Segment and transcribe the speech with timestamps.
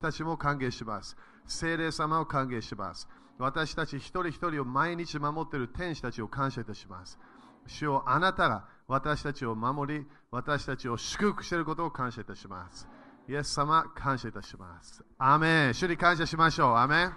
[0.00, 1.14] たちも歓迎します。
[1.46, 3.06] 聖霊様を歓迎します。
[3.36, 7.18] 私たち一人一人を毎日守っている天使たちを感謝いたします。
[7.66, 12.88] 主よあなたが私たちを守り、私たちを祝福していることを感謝いたします。
[13.28, 15.04] イエス様、感謝いたします。
[15.18, 16.76] アメン主に感謝しましょう。
[16.76, 17.12] アメン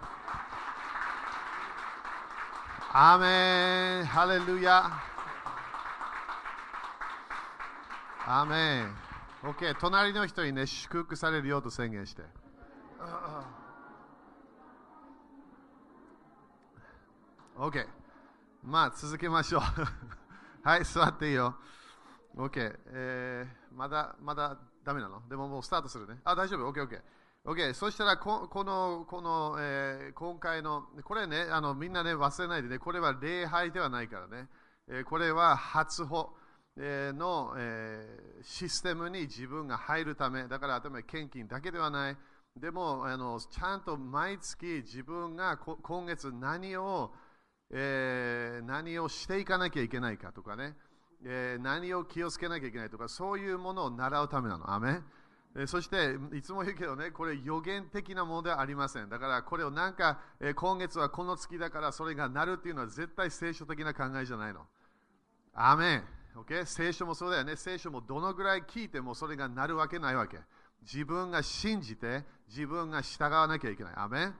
[2.91, 4.91] アメンハレルヤ
[8.27, 8.93] アメン
[9.41, 12.43] OK、隣の人にね、祝福されるよと宣言して。
[17.55, 17.87] OK。
[18.64, 19.61] まあ、続けましょう。
[20.68, 21.55] はい、座っていいよ。
[22.36, 22.79] OK。
[22.87, 25.21] えー、まだ、まだダメなの？
[25.28, 26.21] でももうスタートするね。
[26.23, 27.01] あ、大丈夫？OK、OK。
[27.45, 27.73] OK。
[27.73, 34.50] そしたらこ、この、この、えー、今回の、これね、あの、みんなね、忘れないでね、これは礼拝ではないからね。
[34.88, 36.36] えー、これは初歩。
[36.75, 42.17] の、えー、システムに自分が入るため、だから頭献金だけではない、
[42.59, 47.12] でもあのちゃんと毎月自分が今月何を、
[47.72, 50.76] えー、何をしていかなきゃいけないかとかね、
[51.26, 54.72] えー、何を気をつけなきゃいけないとか、そういうものを習うためなの。
[54.72, 55.02] アメ
[55.56, 59.10] えそして、いつも言うけどね、これ予言的なものではありません。
[59.10, 64.62] だからこれをなんか、え今月はこの月だからそれがなるっていうのは絶対聖書的な考えじゃないの。
[65.54, 66.04] アメン
[66.36, 67.56] o 聖書もそうだよね。
[67.56, 70.40] 聖書もどのぐらい聞いてもそれがなるわけないわけ。
[70.84, 73.94] 自分が信じて自分が従わなきゃいけない。
[73.95, 74.31] アメ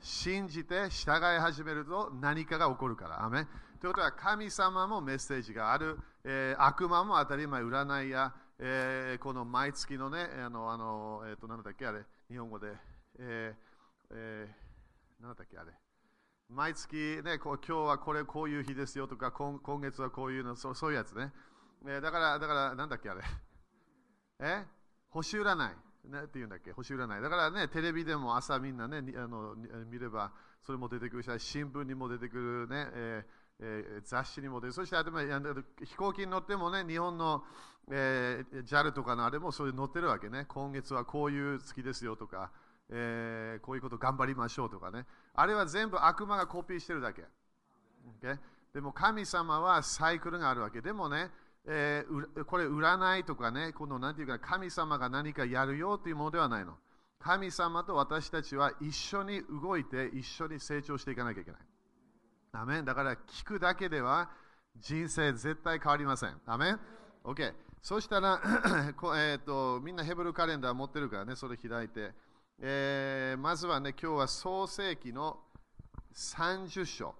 [0.00, 3.24] 信じて従い始めると何かが起こるから。
[3.24, 3.46] アメ
[3.80, 5.98] ということは神様もメッセージがある。
[6.24, 12.72] えー、悪魔も当たり前占いや、えー、この毎月のね、あの、あのえっ、ー、と、なんだっけあれ、日本語で、
[13.18, 13.70] えー
[14.10, 15.72] えー、なんだっけあれ。
[16.48, 21.32] 毎月ね、こう今日はこれこういう日ですよとか、今今月はこういうの、そうそういうやつね。
[21.86, 23.22] えだから、だから、なんだっけあれ。
[24.40, 24.64] え？
[25.10, 25.89] 星占い。
[26.04, 26.72] ね、っていうんだっけ？
[26.72, 27.22] 星占い。
[27.22, 29.54] だからね、テレビでも朝みんなね、あの
[29.90, 34.72] 見れば、それも出てくるし、新聞にも出てくるね、えーえー、雑誌にも出る。
[34.72, 37.44] そして、あと飛行機に乗ってもね、日本の、
[37.90, 40.46] えー、JAL とかのあれもそれ載ってるわけね。
[40.48, 42.50] 今月はこういう月ですよとか、
[42.88, 45.06] えー、こういうこと頑張りましょうとかね。
[45.34, 47.24] あれは全部悪魔がコピーしてるだけ。
[48.22, 48.38] Okay?
[48.72, 50.80] でも神様はサイクルがあるわけ。
[50.80, 51.30] でもね、
[51.72, 56.74] えー、これ占いとかね、このなんていうか神様が何かやるよというものではないの。
[57.20, 61.60] 神様と私たちは一緒に動いて一緒に成長していかなきゃいけない。
[62.52, 64.30] アメンだから聞くだけでは
[64.80, 66.40] 人生絶対変わりません。
[66.44, 66.80] アメン
[67.22, 67.54] ?OK。
[67.80, 68.40] そしたら
[69.16, 72.12] えと、みんなヘブルカレンダー持ってるからね、それ開いて。
[72.58, 75.38] えー、まずはね、今日は創世記の
[76.14, 77.14] 30章。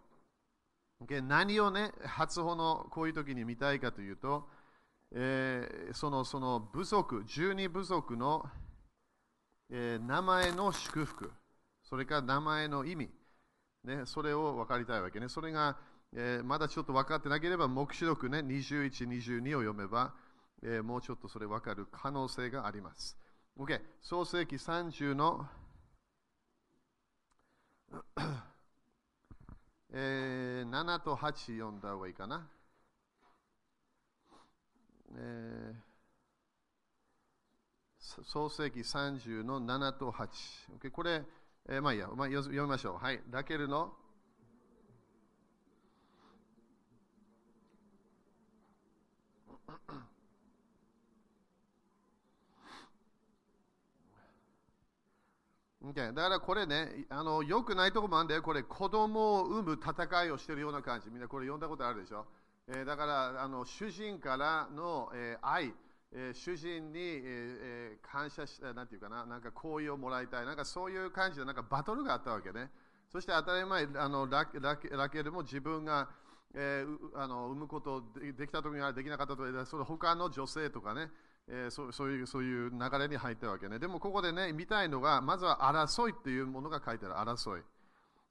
[1.22, 4.48] 何をね、初歩のこういう時に見たいかというと、
[5.12, 8.44] えー、そのその部族、十二部族の、
[9.70, 11.32] えー、名前の祝福、
[11.82, 13.08] それから名前の意味、
[13.84, 15.28] ね、それを分かりたいわけね。
[15.28, 15.78] それが、
[16.14, 20.14] えー、まだちょっと分かってなければ、黙示録ね、21、22を読めば、
[20.62, 23.16] えー、もうちょっとそれ分かる可能性があります。
[23.58, 25.48] OK、創世紀30の
[29.92, 32.48] えー、7と8読んだ方がいいかな。
[35.16, 40.28] えー、創世紀30の7と8。
[40.80, 41.24] Okay、これ、
[41.68, 43.04] えー、まあいいや、まあ、読みましょう。
[43.04, 43.20] はい。
[43.30, 43.92] ラケルの
[55.94, 58.42] だからこれね、あのよくないところもあるんだよ。
[58.42, 61.10] これ、子供を産む戦いをしているような感じ。
[61.10, 62.26] みんなこれ読んだことあるでしょ？
[62.68, 65.74] えー、だからあの、主人からの、えー、愛、
[66.12, 70.46] えー、主人に、えー、感謝し、なんていうかな、なんか好意をもらいたい。
[70.46, 72.70] なんかそういう感じで、なんかバトルがあったわけね。
[73.10, 76.08] そして当たり前、あのラララケルも自分が、
[76.54, 81.10] えー、あの産むことでできた時にはできなかったときその他の女性とかね、
[81.52, 83.80] えー、そそういうそういう流れに入ったわけね。
[83.80, 87.62] でもここでね、見たいのが、まずは争いっていうものが書いてある、争い。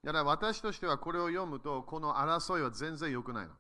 [0.04, 3.54] だから私としてはこれを読むと、この争いは全然良くないの。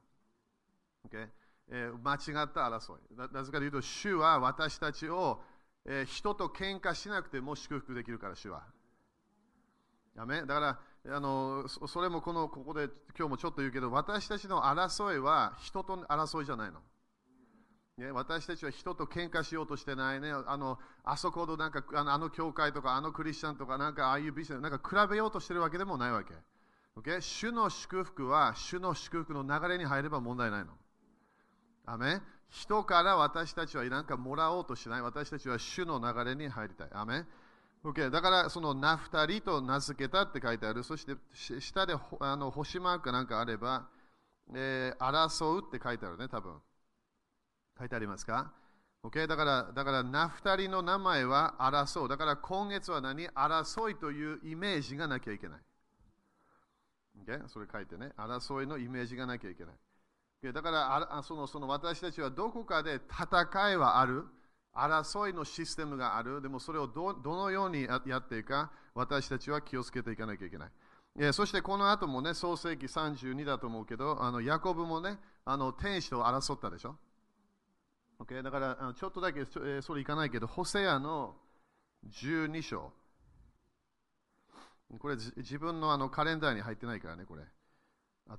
[1.10, 1.28] Okay?
[1.72, 3.34] えー、間違った争い。
[3.34, 5.44] なぜかというと、主は私たちを、
[5.86, 8.64] えー、人と喧嘩しなくても祝福できるから、主は。
[10.16, 16.82] だからあの、それもこのここで今日もちょっと言うけど、私たちの争いは人と争いじゃないの。
[18.00, 20.32] ね、私たちは人と喧嘩しようとしてないね。
[20.32, 26.34] あの、あそこのなんか、あの、あの教会とか、あのクリスチャンとか、なんかああいうビジネス、なんか比べようとしてるわけでもないわけ。
[26.96, 27.20] Okay?
[27.20, 30.72] 主の祝福は、主の祝福の流れに入れば問題ないの。
[31.86, 35.02] アメ人から私たちはなんかもらおうとしない。
[35.02, 36.88] 私たちは主の流れに入りたい。
[36.94, 37.26] アメ
[37.82, 40.84] Okay、だからそのナフタリと名付けたって書いてある。
[40.84, 43.88] そして下であの星マークなんかあれば、
[44.54, 46.62] えー、争うって書いてあるね、多分。
[47.80, 48.52] 書いてありますか
[49.04, 52.08] ?OK、だから、だからナフタリの名前は争う。
[52.10, 53.30] だから今月は何？
[53.30, 55.60] 争いというイメージがなきゃいけない。
[57.26, 57.48] OK?
[57.48, 58.12] それ書いてね。
[58.18, 59.76] 争いのイメージがなきゃいけない。
[60.44, 60.52] OK?
[60.52, 64.26] だからあそのその私たちはどこかで戦いはある？
[64.76, 66.42] 争いのシステムがある？
[66.42, 70.70] でもそれをどどのようにやっていくか、私たちは気をつけていかなきゃいけない。
[71.18, 76.96] えそしてこの後もね、創世紀32だと思うけど、あのヤコブもね、あの天使と争ったでしょ？
[78.20, 78.44] Okay?
[78.44, 81.36] だからあちょっとだけえそれいかないけど、ホセアの
[82.08, 82.92] 12章。
[84.98, 87.44] これ自分のあのカレンダーに入ってないからね、これ。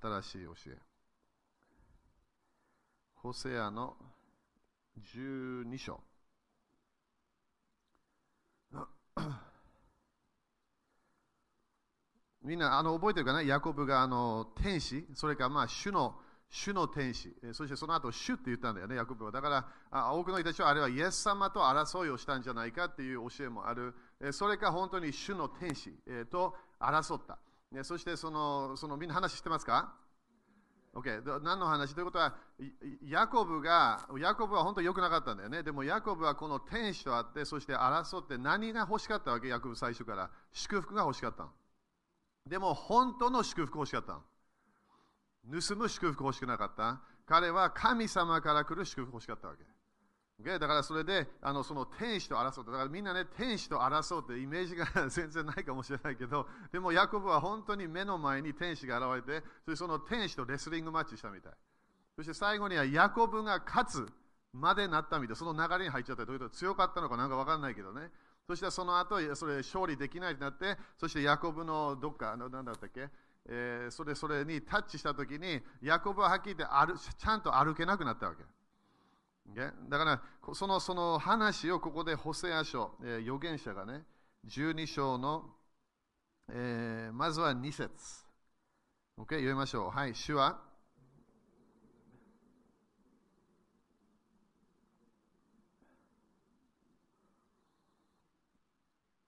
[0.01, 0.79] 新しい教え。
[3.15, 3.97] ホセアの
[5.15, 6.01] 12章。
[12.43, 13.43] みんなあの覚えてるかな？
[13.43, 16.19] ヤコブがあの天使、それからまあ主の
[16.53, 19.31] 主の天使、そしてその後主って言ったんだよね、ヤコブは。
[19.31, 19.49] だか
[19.91, 23.95] ら多くの人たちはあれはイエス様と争いをしたんじゃないかっていう教えもある。
[24.33, 25.95] それか本当に主の天使
[26.29, 27.39] と争った。
[27.85, 29.95] そしてそのそのみんな話してますか
[30.93, 31.95] ？OK、何の話？
[31.95, 32.35] ということは、
[33.05, 35.63] ヤコブが、ヤコブは本当に良くなかったんだよね。
[35.63, 40.29] でもヤコブはこの天使と会って、そして争って何が欲しかったわけ、ヤコブ最初から。
[40.53, 41.47] 祝福が欲しかった。
[42.45, 44.19] でも本当の祝福欲しかった。
[45.45, 47.01] 盗む祝福欲しくなかった。
[47.27, 49.65] 彼は神様から来る祝福欲しかったわけ。
[50.43, 50.59] Okay?
[50.59, 61.53] だからそれであのその天使と争って、だからみんなね、天使と争うってイメージが全然ないかもしれないけど、でもヤコブは本当に目の前に天使が現れて、そその天使とレスリングマッチしたみたい。
[62.17, 64.09] そして最後にはヤコブが勝つ
[64.53, 65.37] までなったみたい。
[65.37, 66.25] その流れに入っちゃった。
[66.25, 68.11] どういうこと強かったのかなんかわかんないけどね。
[68.47, 73.09] そしてその後、それ勝利できないとなって、そしてヤコブのどっかの、何だったっけ？
[73.49, 78.45] えー、それそれにタッチしたときに、ヤコブははっきり言ってちゃんと歩けなくなったわけ。
[79.89, 80.23] だから
[80.55, 84.05] そのその話をここでホセア書、えー、預言者がね、
[84.47, 85.45] 12章の、
[86.49, 87.91] えー、まずは2節。
[89.19, 89.91] OK、読みましょう。
[89.91, 90.63] はい、主は。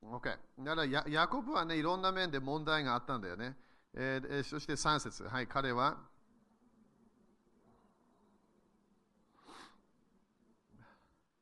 [0.02, 0.38] OK。
[0.58, 3.56] だからヤヤコブはね、いろんな面で問題があったんだよね。
[3.94, 5.24] えー、そして3節。
[5.24, 5.98] はい、彼は。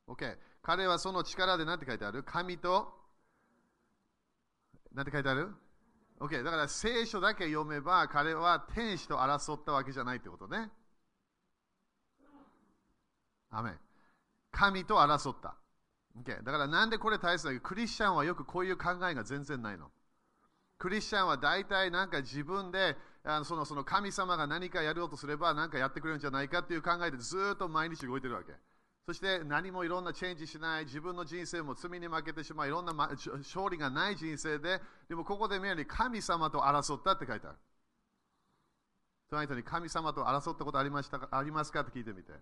[0.09, 0.37] OK。
[0.63, 2.23] 彼はその力で何て書いてある？
[2.25, 2.93] 神と、
[4.93, 5.55] 何て書いてある
[6.19, 6.43] ?OK。
[6.43, 10.71] だから聖書だけ読めば彼は天使と争ったわけじゃないってことね。
[13.51, 13.73] アメ
[14.51, 15.57] 神と争った。
[16.19, 16.43] OK。
[16.43, 17.59] だからなんでこれ大切だけ？
[17.59, 19.93] ど、クリスチャンはよくこういう考えが全然ないの。
[20.81, 28.55] クリスチャンは大体なんか自分であのそのその神様が何かやろうとすれば何かやってくれるんじゃないかっていう考えでずっと毎日動いてるわけ。
[29.07, 37.57] そして何もいろんなチェンジしない、自分の人生も罪に負けてしまう、いろんな勝利がない人生で、でもここで見るように神様と争ったって書いてある。
[39.29, 41.29] その人に神様と争ったことありましたか？
[41.31, 41.81] ありますか？
[41.81, 42.33] って聞いてみて。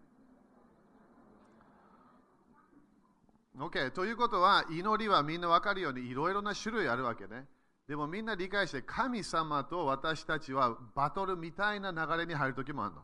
[3.58, 3.90] OK。
[3.90, 7.46] ということは、祈りはみんな分かるようにいろいろな種類あるわけね。
[7.88, 13.02] でもみんな理解して、神様と私たちはバトルみたいな流れに入るときもあるの。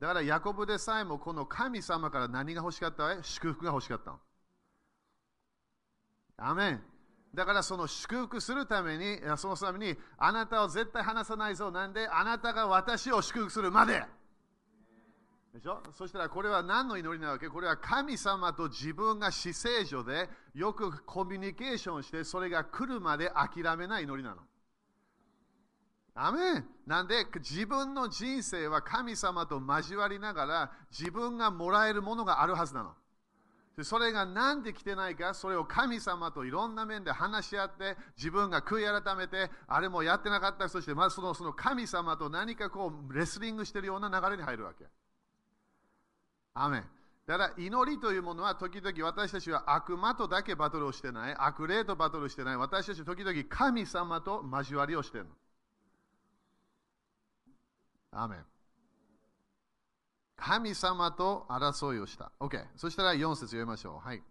[0.00, 3.22] だからヤコブでさえもこの神様から何が欲しかった？
[3.22, 4.18] 祝福が欲しかったの。
[6.38, 6.82] アメン。
[7.34, 11.70] だからその祝福するために、そのために、あなたを絶対離さないぞ。
[11.70, 14.02] なんで、あなたが私を祝福するまで。
[15.52, 15.82] でしょ？
[15.92, 17.48] そしたらこれは何の祈りなわけ？
[17.48, 24.40] これは神様と自分が死聖所でよくコミュニケーションして、それが来るまで諦めない祈りなの。
[26.14, 27.26] アメンなんで？
[27.34, 32.92] 自分の人生は神様と交わりながら自分がもらえるものがあるはずなの。
[33.82, 44.86] それが何で来てないか、それを神様といろんな面で話し合って、自分が悔い改めて、あれもやってなかった、そしてまずそのその神様と何かこうレスリングしてるような流れに入るわけ。
[46.54, 46.84] アメン
[47.26, 55.28] だから祈りというものは時々私たちは悪魔とだけバトルをしてない、悪霊とバトルしてない、私たちは時々神様と交わりをしている。
[58.10, 58.44] アメン
[60.36, 62.32] 神様と争いをした。
[62.40, 62.66] OK。
[62.76, 64.06] そしたら4節読みましょう。
[64.06, 64.22] はい。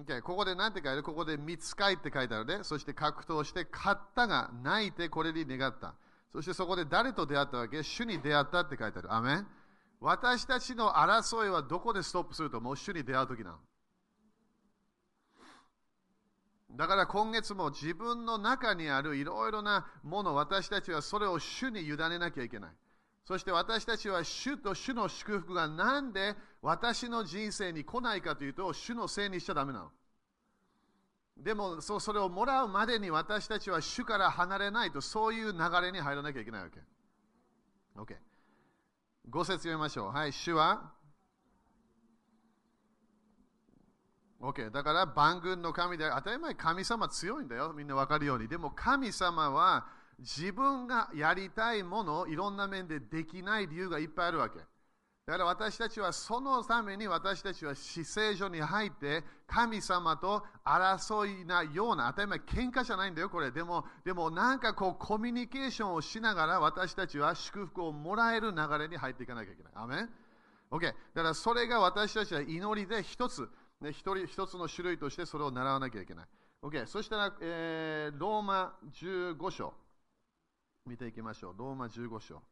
[0.00, 1.02] Okay、ここで何て書いてある？
[1.02, 2.60] ここで見つかいって書いてあるね。
[2.62, 5.94] そして格闘して、勝ったが泣いてこれに願った。
[6.32, 7.82] そしてそこで誰と出会ったわけ？
[7.82, 9.12] 主に出会ったって書いてある。
[9.12, 9.46] アメン
[10.00, 12.76] 私たちの争いはどこでストップするともう？
[12.76, 13.56] 主に出会うときなの。
[16.76, 22.70] だから今月も自分の中にあるいろいろなもの、私たちはそれを主に委ねなきゃいけない。
[23.28, 29.90] そして私たちは主と主の祝福がなんで私の人生に来ないかというと、主のせいにしちゃだめなの。
[31.36, 36.80] でもそそれをもらうまでに私たちは主から離れないと、そういう流れに入らなきゃいけないわけ。
[37.96, 38.16] OK。
[39.28, 40.10] ご説読みましょう。
[40.10, 40.90] はい、主は
[44.40, 44.70] ？OK。
[44.70, 47.74] だから万軍の神で、当たり前神様強いんだよ。
[47.74, 48.48] みんな分かるように。
[48.48, 54.58] でも神様は自分がやりたいものをいろんな面でできない理由がいっぱいあるわけ。
[55.28, 63.50] だから私たちはそのために私たちは死聖所に入って神様と争いなような、当たり前喧嘩じゃないんだよ、これ。
[63.50, 69.72] でも、でもなんかこうコミュニケーションをしながら私たちは祝福をもらえる流れに入っていかなきゃいけない。
[69.74, 70.08] アメン
[70.70, 70.80] ?OK。
[70.80, 73.46] だからそれが私たちは祈りで一つ、
[73.82, 76.26] ね、一人一つの種類としてそれを習わなきゃいけない。
[76.62, 76.86] OK。
[76.86, 79.74] そしたら、えー、ローマ15章。
[80.88, 81.54] 見ていきましょう。
[81.56, 82.42] ローマ15章。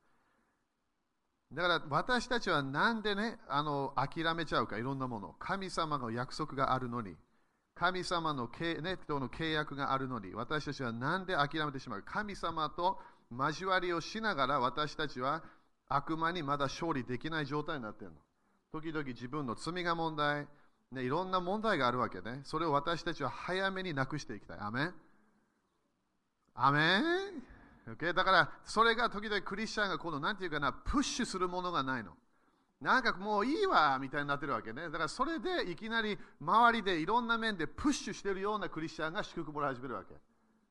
[1.53, 5.35] だから私たちはなんでね、あの諦めちゃうか、いろんなもの。
[5.39, 7.17] 神様の約束があるのに、
[7.75, 8.49] 神様の,、
[8.83, 12.13] ね、との契約があるのに、私たちはなんで諦めてしまうか。
[12.13, 12.99] 神様と
[13.31, 15.43] 交わりをしながら私たちは
[15.89, 18.19] 悪魔にまだ勝利できない状態になっているの。
[18.73, 20.49] 時々自分の罪が問題、
[20.91, 22.41] ね、いろんな問題があるわけね。
[22.45, 24.59] それを私たちは早めになくしていきたい。
[24.59, 24.95] アメン
[26.55, 27.56] アメン
[27.89, 28.13] Okay?
[28.13, 32.13] だから、それが時々クリスチャンがこの、なんていうかな、プッシュするものがないの。
[32.81, 34.83] なんかもういいわみたいになってるわけね。
[34.83, 40.15] だからそれでいきなり周りでいろんな面でプッシュしてるようなクリスチャンが祝福もらい始めるわけ。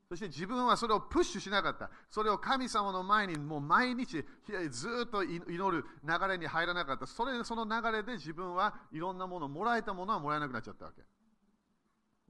[0.07, 1.89] そして自分はそれをプッシュしなかった。
[2.12, 4.24] それを神様の前にもう毎日
[4.69, 7.07] ずっと祈る流れに入らなかった。
[7.07, 11.01] それでその流れで自分はいろんなもの、もらえたものはもらえなくなっちゃったわけ。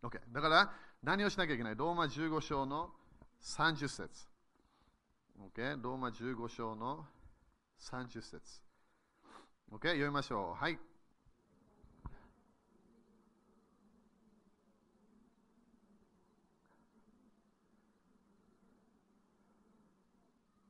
[0.08, 0.22] OK。
[0.32, 0.72] だから
[1.04, 1.76] 何をしなきゃいけない？
[1.76, 2.92] ローマ15章の
[3.44, 4.35] 30節。
[5.40, 5.82] Okay?
[5.82, 7.06] ローマ15章の
[7.80, 8.62] 30節。
[9.72, 9.90] Okay?
[9.90, 10.64] 読みましょう。
[10.64, 10.78] はい。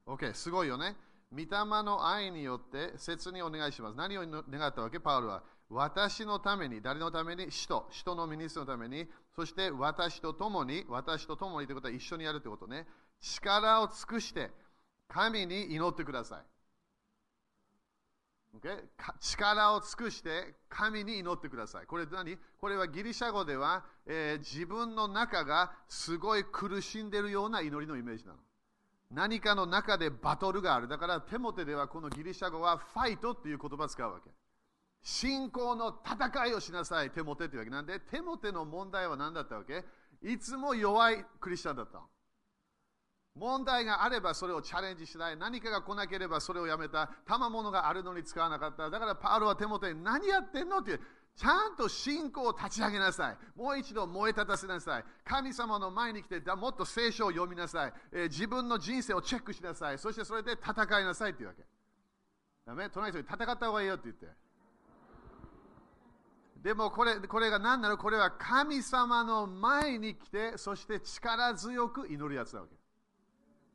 [0.07, 0.95] OK、すごいよね。
[1.31, 1.47] 御霊
[1.83, 3.97] の愛によって切にお願いします。
[3.97, 4.99] 何を願ったわけ？
[4.99, 5.43] パウルは。
[5.67, 7.51] 私のために、誰のために？
[7.51, 12.87] 使徒、使徒のミニストのために、そして私と共に、私と共にということは一緒にやるということね。
[13.19, 14.51] 力を尽くして
[15.07, 16.45] 神に祈ってください。
[18.57, 18.83] Okay?
[19.19, 21.85] 力を尽くして神に祈ってください。
[21.85, 22.37] これ何？
[22.57, 28.39] これはギリシャ語では、えー、自分の中がすごい苦しんでいるような祈りのイメージなの。
[29.11, 30.87] 何かの中でバトルがある。
[30.87, 34.29] だから手モテではこのギリシャ語はファイトっていう言葉を使うわけ。
[35.03, 39.83] 信仰の戦いをしなさい、手モテっていうわけなんで、手モテの問題は何だったわけ？
[40.23, 42.01] いつも弱いクリスチャンだった。
[43.35, 45.37] 問題があればそれをチャレンジしない。
[45.37, 47.09] 何かが来なければそれをやめた。
[47.25, 48.89] 賜物があるのに使わなかった。
[48.89, 50.99] だからパウロは手元に何やってんのって。
[51.35, 53.37] ちゃんと信仰を立ち上げなさい。
[53.57, 55.03] もう一度燃え立たせなさい。
[55.25, 59.99] 神様の前に来て、もっと聖書を読みなさい、えー、自分の人生をチェックしなさい。
[59.99, 61.65] そしてそれで戦いなさいっていうわけ。
[62.65, 62.89] ダメ？
[62.89, 64.27] 隣の人に戦った方がいいよって言って。
[66.63, 67.97] でもこれこれが何なの？
[67.97, 72.75] これは神様の前に来て、そして力強く祈るやつなわけ。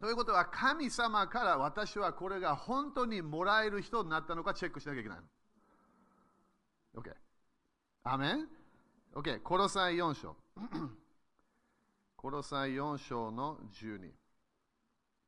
[0.01, 7.03] ということは、神様から私はこれが本当にもらえる人になったのかチェックしなきゃいけないの。
[7.03, 7.15] OK。
[8.05, 8.49] アメン
[9.15, 9.43] ?OK。
[9.43, 10.37] コロサイ4章。
[12.17, 14.11] コロサイ4章の12。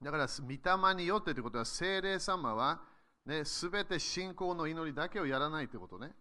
[0.02, 2.80] だから、御霊によってということは、精霊様は、
[3.26, 6.12] ね、すべて信仰の祈りだけをやらないということね。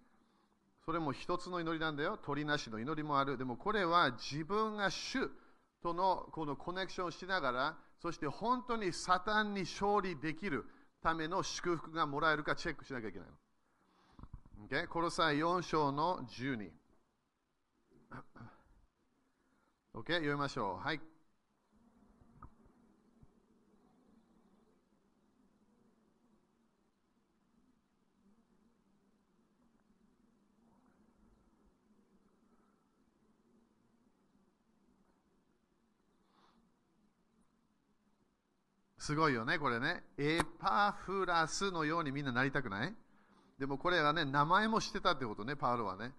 [0.86, 2.18] それも一つの祈りなんだよ。
[2.22, 3.38] 鳥なしの祈りもある。
[3.38, 5.30] でもこれは自分が主
[5.82, 10.66] とのこのコネクションをしながら、そして本当にサタンに勝利できる
[11.04, 14.68] ための祝福がもらえるかチェックしなきゃいけないの。
[14.68, 14.88] Okay?
[14.88, 16.72] この際4章の12。
[19.94, 20.14] OK?
[20.14, 20.86] 読みましょう。
[20.86, 21.02] はい。
[39.12, 40.04] すごいよね、これね。
[40.18, 42.94] エパフラスのようにみんななりたくない？
[43.60, 46.14] でもこれはね、名前もしてたってことね、パウロはね。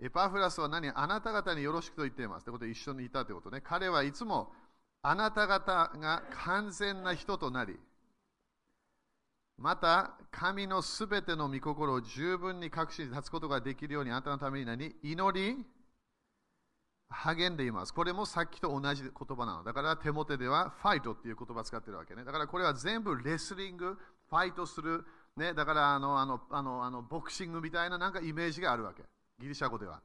[0.00, 0.90] エパフラスは何？
[0.90, 2.42] あなた方によろしくと言っています。
[2.42, 3.60] ってことで一緒にいたってことね。
[3.62, 4.50] 彼はいつも
[5.02, 7.78] あなた方が完全な人となり、
[9.56, 15.64] また、神のすべての御心を十分に隠し立つことができるように、あなたのために何祈り、
[17.12, 17.94] 励んでいます。
[17.94, 19.64] これもさっきと同じ言葉なの。
[19.64, 22.24] だから手元ではファイトっていう言葉を使ってるわけね。
[22.24, 25.04] だからこれは全部レスリング、ファイトする、
[25.36, 29.02] ね、だからあのあのあのあのボクシングみたいななんかイメージがあるわけ。
[29.38, 30.00] ギリシャ語では。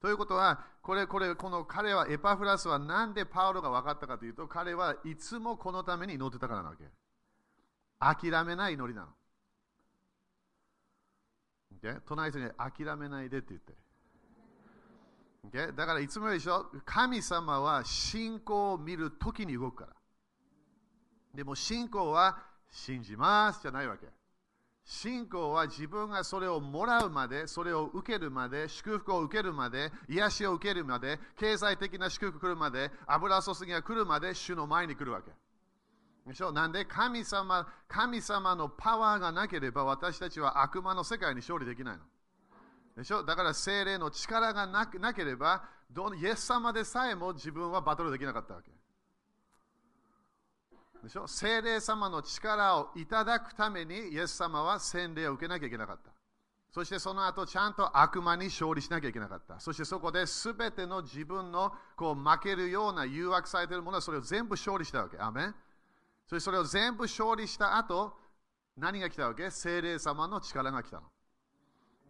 [0.00, 6.84] ということは、これ、これ、この彼は、エパフラスはなんでパウロが分かったかというと、彼はいつもこのために祈ってたからなわけ。
[8.00, 9.08] 諦めない祈りなの。
[11.84, 13.74] o 隣人に諦めないでって言って。
[15.48, 15.72] Okay?
[15.72, 19.92] だからいつもでしょ、神様は信仰を見るときに動くから。
[21.34, 22.38] でも信仰は
[22.70, 24.06] 信じますじゃないわけ。
[24.84, 35.30] 信仰は自分がそれをもらうまで、それを受けるまで、祝福を受けるまで、癒しを受けるまで、経済的な祝福来るまで、油注ぎが来るまで、主の前に来るわけ。
[36.26, 36.52] でしょ？
[36.52, 42.04] なんで神様神様のパワーがなければ私たちは悪魔の世界に勝利できないの。
[42.96, 43.24] でしょ？
[43.24, 48.70] だから精霊の力がなければどイエス様でさえも自分はバトルできなかったわけ。
[51.02, 51.26] でしょ？
[51.26, 56.12] 精霊様の力をいただくためにイエス様は洗礼を受けなきゃいけなかった。
[56.70, 59.60] そしてその後ちゃんと悪魔に勝利しなきゃいけなかった。
[59.60, 65.18] そしてそこで全ての自分のこう負けるような誘惑されているものはそれを全部勝利したわけ。
[65.18, 65.54] アメン
[66.26, 68.14] そしてそれを全部勝利した後、
[68.76, 69.50] 何が来たわけ？
[69.50, 71.02] 精霊様の力が来たの。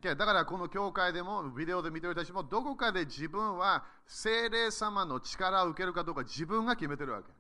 [0.03, 7.33] だからこの教会でもビデオで見てる人たちもどこかで自分は精霊様の力を受けるかどうか自分が決めてるわけ。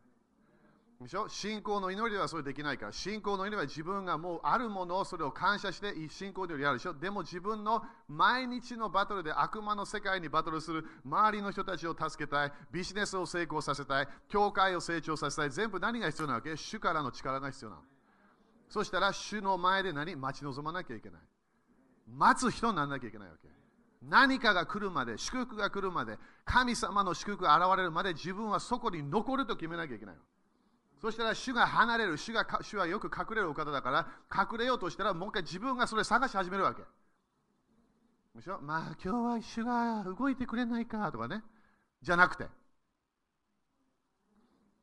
[1.02, 1.28] でしょ？
[1.28, 2.92] 信仰の祈りではそれできないから。
[2.92, 6.94] 信仰の祈りは自分がもうあるものをそれを感謝して信仰の祈りやるでしょ？
[6.94, 16.56] でも自分の毎日のバトルで悪魔の世界にバトルする周りの人たちを助けたい、ビジネスを成功させたい、教会を成長させたい、全部何が必要なわけ？
[16.56, 17.82] 主からの力が必要なの。
[18.68, 20.14] そしたら主の前で何？
[20.14, 21.20] 待ち望まなきゃいけない。
[22.06, 23.48] 待つ人にならなきゃいけないわけ。
[24.02, 30.16] 何かが来るまで、祝福が来るまで、神様の祝福が現れるまで自分はそこに残ると決めなきゃいけない。
[31.00, 36.82] そしたら主が離れる主が、主はよく隠れるお方だから、隠れようとしたら、もう一回自分がそれ探し始めるわけ。
[38.34, 38.60] でしょ？
[38.62, 41.42] まあ今日は主が動いてくれないかとかね。
[42.00, 42.46] じゃなくて。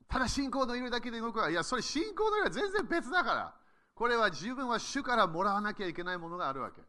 [0.07, 1.49] ただ信仰の祈りだけで動くわ。
[1.49, 3.55] いや、それ信仰の祈りは全然別だから。
[3.95, 6.81] これは自分は主からもらわなきゃいけないものがあるわけ。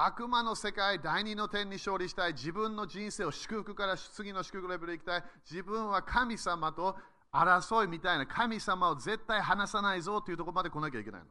[0.00, 2.32] 悪魔の世界、第二の点に勝利したい。
[2.32, 5.24] 自分の人生を祝福から次の祝福レベルに行きたい。
[5.50, 6.96] 自分は神様と
[7.32, 11.22] 争いみたいな神様を絶対離さないぞというところまで来なきゃいけない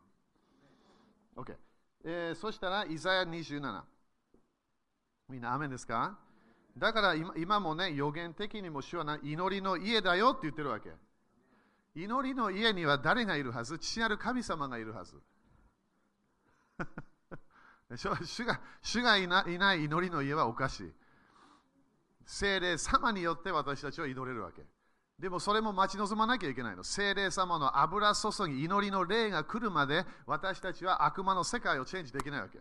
[1.38, 1.44] の。
[1.44, 1.56] OK。
[2.04, 3.84] えー、そしたら、イザヤ27。
[5.30, 6.18] みんな、アメンですか？
[6.78, 10.92] だから今今もね、予言的にも主は祈りの家だよって言ってるわけ。
[11.96, 13.80] 祈りの家には誰がいるはず？
[13.80, 15.16] 父なる神様がいるはず。
[17.96, 18.10] 主
[18.46, 19.44] が主がいな
[19.76, 20.94] い祈りの家はおかしい。
[22.26, 24.64] 精霊様によって私たちは祈れるわけ。
[25.18, 26.84] でもそれも待ち望まなきゃいけないの。
[26.84, 32.60] 精霊様の油注ぎ、祈りの霊が来るまで私たちは悪魔の世界をチェンジできないわけ。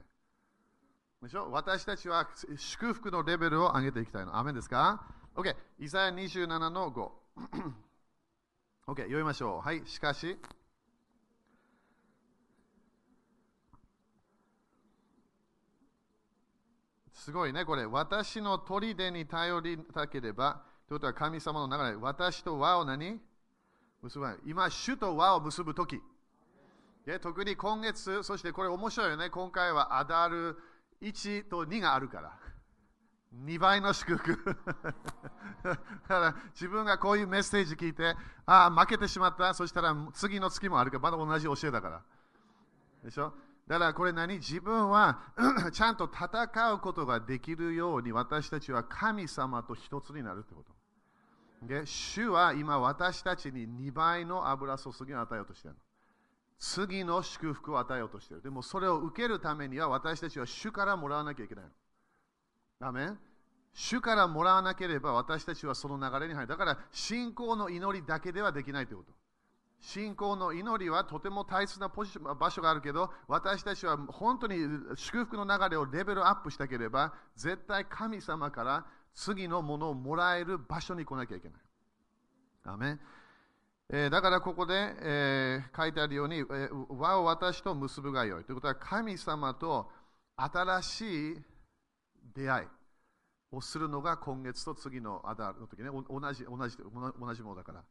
[1.22, 1.50] でしょ？
[1.50, 4.38] 私たちは祝福のレベルを上げていきたいの。
[4.38, 5.02] アメンですか
[5.34, 5.56] ?OK。
[5.80, 7.10] イザヤ27の5。
[8.86, 8.96] OK。
[8.96, 9.66] 読みましょう。
[9.66, 9.82] はい。
[9.86, 10.38] しかし、
[17.16, 17.86] すごいね、これ。
[17.86, 23.18] 私の砦に頼りたければ、ということは神様の流れ、私と和を何？
[24.02, 24.38] 結ばない。
[24.44, 26.00] 今、主と和を結ぶとき。
[27.22, 29.30] 特に今月、そしてこれ面白いよね。
[29.30, 30.58] 今回はアダル
[31.00, 32.38] 1と2があるから。
[33.44, 34.54] 2倍の祝福
[35.64, 39.54] だから自分がこういうメッセージ聞いて、ああ、負けてしまった。
[39.54, 42.02] そしたら次の月もあるから、まだ同じ教えだから。
[43.02, 43.32] でしょ？
[43.68, 44.34] だからこれ何？
[44.34, 45.20] 自分は
[45.72, 51.66] ちゃんと戦うことができるように私たちは神様と一つになるってこと。
[51.66, 55.76] で主は今私たちに2倍の油注ぎを与えようとしている
[56.58, 58.42] 次の祝福を与えようとしている。
[58.42, 61.64] でもそれを受けるためには私たちは主からもらわなきゃいけない
[62.80, 62.88] の。
[62.88, 63.10] アメ
[63.74, 66.46] 主からもらわなければ私たちはその流れに入る。
[66.46, 69.15] だから信仰の祈りだけではできないということ。
[69.80, 74.56] 信仰の祈りはとても大切なポジション場所があるけど、私たちは本当に
[74.96, 81.60] 祝福の流れをレベルアップしたければ、絶対神様から次のものをもらえる場所に来なきゃいけない。
[82.64, 82.98] アメ
[83.88, 88.44] えー、だからここで、えー、書いてあるように、えー、和を私と結ぶがよい。
[88.44, 89.88] ということは、神様と
[90.36, 91.36] 新しい
[92.34, 92.66] 出会い
[93.52, 96.76] をするのが今月と次のアダルの時ね、同じ同じ
[97.20, 97.84] 同じものだから。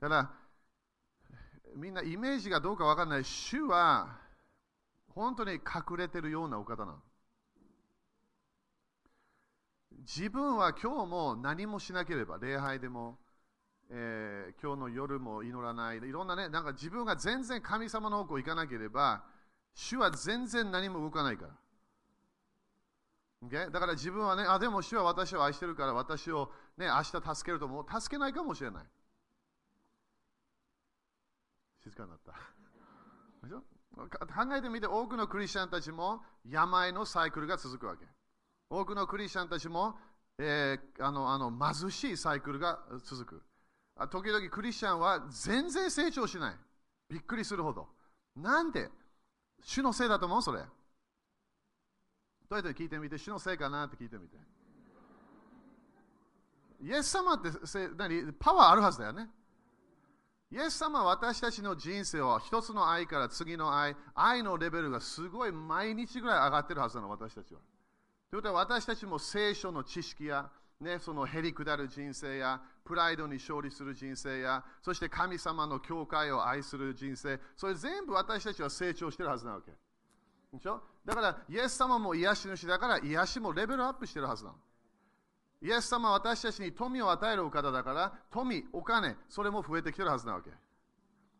[0.00, 0.30] だから、
[1.74, 3.24] みんなイメージがどうかわかんない。
[3.24, 4.18] 主は
[5.08, 6.98] 本当に隠れてるようなお方なの。
[10.06, 13.18] 自分は今日も何もしなければ、礼拝でも、
[13.90, 19.24] えー、今日の夜も祈らない、いろんなね、なんか自分が全然神様の方向行かなければ、
[19.74, 21.52] 主は全然何も動かないから。
[23.48, 23.70] Okay?
[23.70, 28.84] だから自分はね、あ、でも主は私を愛してるから私をね、明日助けるともう助けないかもしれない。
[31.86, 32.32] 静かになった。
[33.46, 33.62] でしょ？
[33.96, 38.06] 考えてみて、多くのクリスチャンたちも病のサイクルが続くわけ。
[38.68, 39.96] 多くのクリスチャンたちも、
[40.38, 43.42] えー、あのあの貧しいサイクルが続く。
[44.10, 46.56] 時々クリスチャンは全然成長しない。
[47.08, 47.88] びっくりするほど。
[48.34, 48.90] なんで
[49.62, 50.42] 主のせいだと思う？
[50.42, 50.58] それ。
[50.58, 50.66] ど
[52.50, 54.36] うやって聞いてみて、主のせいかなって聞いてみて。
[56.82, 57.50] イエス様って
[57.96, 58.32] 何？
[58.34, 59.30] パワーあるはずだよね。
[60.52, 67.60] イエス様は私たちの人生を一つの愛から次の愛、愛のレベルがすごい毎日ぐらい上がってるはずなの、私たちは。
[68.30, 70.48] ということは私たちも聖書の知識や、
[70.80, 79.72] ね、そのへりくだる人生や、プライドに勝利する人生や、そして神様の教会を愛する人生、それ全部私たちは成長してるはずなわけ。
[80.52, 80.80] でしょ？
[81.04, 84.56] だから、イエス様も癒し主だから、癒しもレベルアップしてるはずなの。
[85.62, 90.50] イエス様は私たちに富を与えるお方だから、富、お金、それも増えてきてるはずなわけ。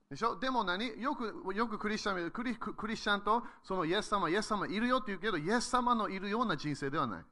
[0.08, 0.38] でしょ？
[0.38, 1.00] でも何？
[1.00, 7.24] よくよくクリスチャンクリクリスチャンとそのイエス様、イエス様いるよって言うけど、イエス様のいるような人生ではない。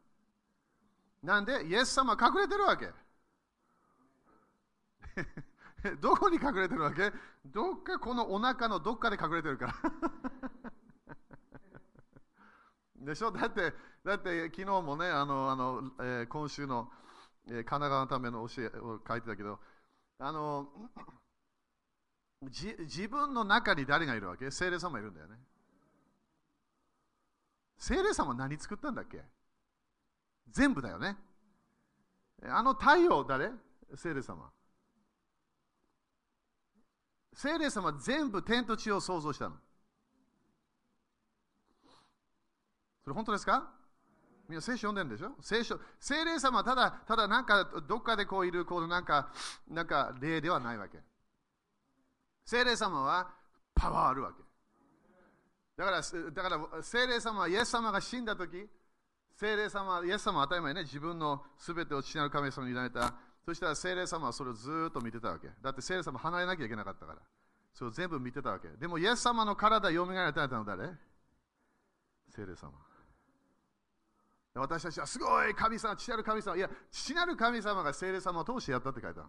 [1.23, 2.91] なんで、イエス様隠れてるわけ。
[6.01, 7.13] どこに隠れてるわけ？
[7.47, 9.75] どっかこのお腹のどっかで隠れてるから。
[13.05, 13.31] でしょ？
[13.31, 13.73] だって、
[14.05, 16.91] だって昨日もね、あの、あのえー、今週の、
[17.47, 19.59] えー、神奈川のための教えを書いてたけど、
[20.19, 20.69] あの、
[22.51, 24.51] じ自分の中に誰がいるわけ？
[24.51, 25.39] 精霊様いるんだよね。
[27.79, 29.23] 精霊様何作ったんだっけ？
[30.49, 31.17] 全部だよね。
[32.43, 33.51] あの太陽誰？
[33.95, 34.51] 精霊様。
[37.35, 39.57] 精霊様全部天と地を創造したの。
[43.05, 43.71] それ本当ですか？
[44.49, 45.33] みんな聖書読んでるんでしょ？
[45.41, 49.31] 聖書、精霊様はただ、ただなんかどっかでこういる、こうなんか、
[49.69, 50.99] なんか霊ではないわけ。
[52.45, 53.31] 精霊様は
[53.75, 54.43] パワーあるわけ。
[55.77, 58.67] だから、だから精霊様はイエス様が死んだとき、
[59.35, 63.15] 精霊様は、イエス様は当たり前ね、自分のすべてを父なる神様に委ねた。
[63.45, 65.49] そしたら精霊様はそれをずっと見てたわけ。
[65.61, 67.19] だって精霊様離れなきゃいけなかったから。
[67.73, 68.69] それを全部見てたわけ。
[68.69, 70.89] でも、イエス様の体をよみがえられたのは誰？
[72.31, 72.73] 精霊様。
[74.55, 76.57] 私たちはすごい神様、父なる神様。
[76.57, 79.29] いや、父なる神様が精霊様を通してやったって書いてある。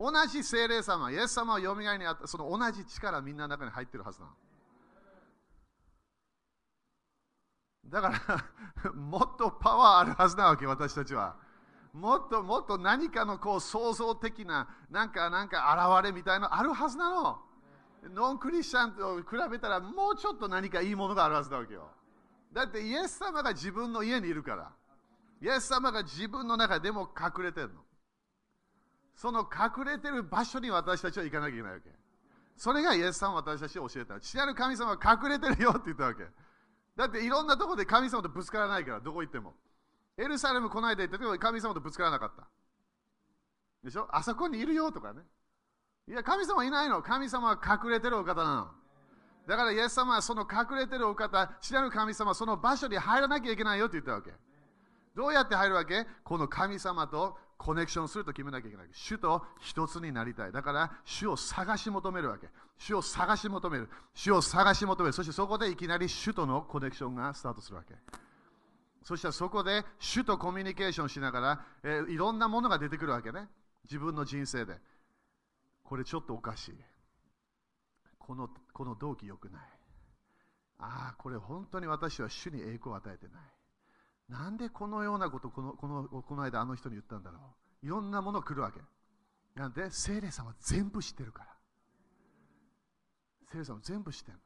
[0.00, 4.32] 同じ精霊様、イエス様はよみがえにあった、その同じ力みんなの中に入ってるはずなの。
[7.86, 8.44] だか
[8.84, 11.36] ら もっとパワーあるはずなわけ、私たちは。
[11.92, 17.40] もっともっと何かのこう創造的な、なんか、なんか現れみたいなのあるはずなの。
[18.02, 21.88] ノンクリスチャンと比べたら、もうちょっと何かいいものがあるはずなわけよ。
[22.52, 24.72] だってイエス様が自分の家にいるから。
[25.40, 27.80] イエス様が自分の中でも隠れてるの。
[29.14, 31.90] その隠れてる場所に私たちは行かなきゃいけないわけ。
[32.56, 34.18] それがイエス様私たちを教えた。
[34.18, 36.24] 父なる神様は隠れてるよって言ったわけ。
[36.96, 39.54] だっていろんなところで神様とぶつからないから、どこ行っても。
[40.16, 42.48] エルサレム来ないでって神様とぶつからなかった。
[43.84, 44.08] でしょ？
[44.10, 45.22] あそこにいるよとかね。
[46.08, 47.00] いや、神様いないの。
[47.02, 48.70] 神様は隠れてるお方なの。
[49.48, 54.30] だからイエス様はその隠れてるお方、知らぬ神様はその場所に入らなきゃいけないよって言ったわけ。
[55.16, 56.06] どうやって入るわけ？
[56.22, 58.86] この神様とコネクションすると決めなきゃいけない。
[58.92, 60.52] 主と一つになりたい。
[60.52, 62.48] だから、主を探し求めるわけ。
[62.76, 63.88] 主を探し求める。
[64.14, 65.12] 主を探し求める。
[65.14, 67.94] そしてそこでいきなり主とのコネクションがスタートするわけ。
[69.02, 73.48] そしたらそこで主とコミュニケーションしながら、えー、いろんなものが出てくるわけね。
[73.84, 74.78] 自分の人生で。
[75.82, 76.74] これちょっとおかしい。
[78.28, 79.62] このこの動機良くない。
[80.80, 83.42] ああ、これ本当に私は主に栄光を与えてない。
[84.28, 87.38] なんでこのようなことこのこのこの間あの人に言ったんだろ
[87.82, 88.80] ういろんなもの来るわけ。
[89.54, 91.50] なんで聖霊さんは全部知ってるから。
[93.50, 94.42] 聖霊さんは全部知ってるの。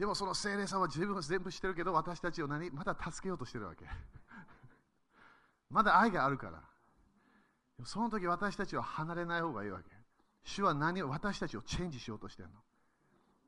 [0.00, 3.86] でもその聖霊さんは自分全部知ってるけど私たちを何まだ助けようとしてるわけ。
[5.70, 6.60] まだ愛があるから。
[7.84, 9.93] その時私たちは離れない方がいいわけ。
[10.44, 12.54] 主は何を私たちをチェンジしようとしてるの？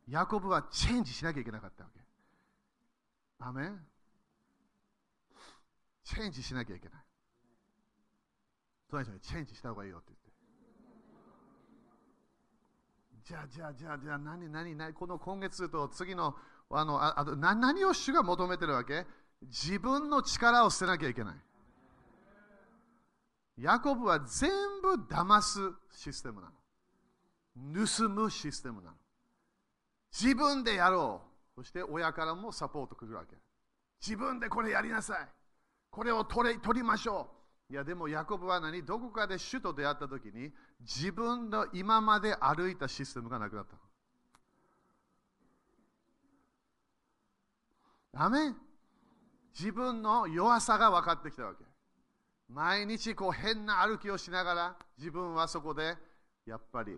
[0.08, 2.00] ヤコブはチェンジしなきゃいけなかったわけ。
[3.38, 3.78] アメン？
[6.04, 7.00] チェンジしなきゃいけない。
[8.88, 10.26] 隣人にチェンジした方がいいよって言って。
[13.28, 16.36] じゃあ、じゃあ、じゃあ、じゃあ、何、何、何、この今月と次の、
[16.70, 19.04] あの、ああと何何を主が求めてるわけ？
[19.42, 21.36] 自分の力を捨てなきゃいけない。
[23.58, 25.58] ヤコブは全部騙す
[25.90, 26.52] システムなの。
[27.56, 28.96] 盗むシステムなの。
[30.12, 31.22] 自分でやろ
[31.56, 31.62] う。
[31.62, 33.36] そして親からもサポートくるわけ。
[34.00, 35.28] 自分でこれやりなさい。
[35.90, 37.30] これを取れ取りましょ
[37.70, 37.72] う。
[37.72, 38.82] いや、でもヤコブは何？
[38.84, 43.76] どこかで主と出会ったときに自分の今まで歩いたシステムがなくなった。
[48.12, 48.54] ダメ
[49.58, 51.64] 自分の弱さが分かってきたわけ。
[52.48, 55.96] 毎日こう変な歩きをしながら自分はそこで
[56.44, 56.96] やっぱり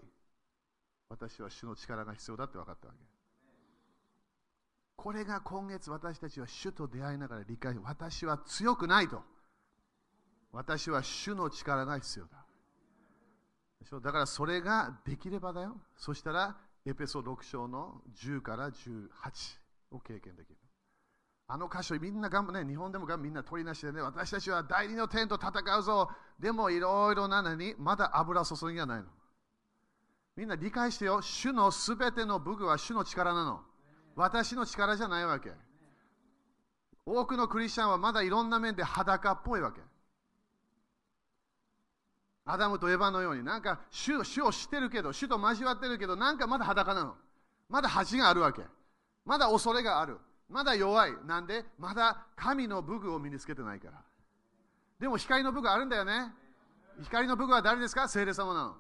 [1.09, 3.01] 私は主の力が必要だって分かったわけ。
[4.97, 9.23] これが今月私たちは主と出会いながら理解私は強くないと。
[10.53, 12.39] 私は主の力が必要だ。
[14.01, 15.77] だからそれができればだよ。
[15.97, 18.77] そしたらエペソ6章の10から18
[19.93, 20.57] を経験できる。
[21.47, 26.11] あの箇所みんな頑張ね、日本でもみんな取りなしでね、私たちは第二の天と戦うぞ。
[26.39, 29.07] でもいろいろなのに、まだ油注ぎがないの。
[30.39, 31.21] みんな理解してよ。
[31.21, 33.61] 主のすべての武具は主の力なの。
[34.15, 35.51] 私の力じゃないわけ。
[37.05, 39.81] 多くのクリスチャンはまだいろんな面で裸っぽいわけ。
[42.45, 47.17] アダムとエヴァのように、なんか主主を知ってるけど、主と交わってるけど、なんかまだ裸なの。
[47.69, 48.63] まだ恥があるわけ。
[49.25, 50.19] まだ恐れがある。
[50.49, 51.15] まだ弱い。
[51.27, 51.65] なんで？
[51.81, 54.05] まだ神の武具を身につけてないから。
[55.01, 56.33] でも光の武具あるんだよね。
[57.03, 58.07] 光の武具は誰ですか？
[58.07, 58.77] 聖霊様なの。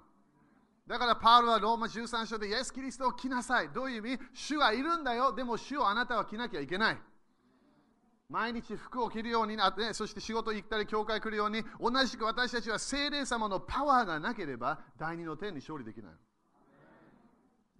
[0.88, 3.68] だからパウロはローマ13章でイエス・キリストを着なさい。
[3.68, 4.22] どういう意味？
[4.33, 5.35] 主はいるんだよ。
[5.35, 6.98] でも主をあなたは着なきゃいけない。
[8.31, 16.12] 毎日服を着るようになって、そして仕事行ったり教会来るように、同じく私たちは聖霊様のパワーがなければ第二の天に勝利できない。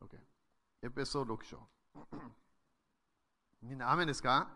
[0.03, 1.67] Okay、エペソー6章。
[3.63, 4.49] みんな雨ですか？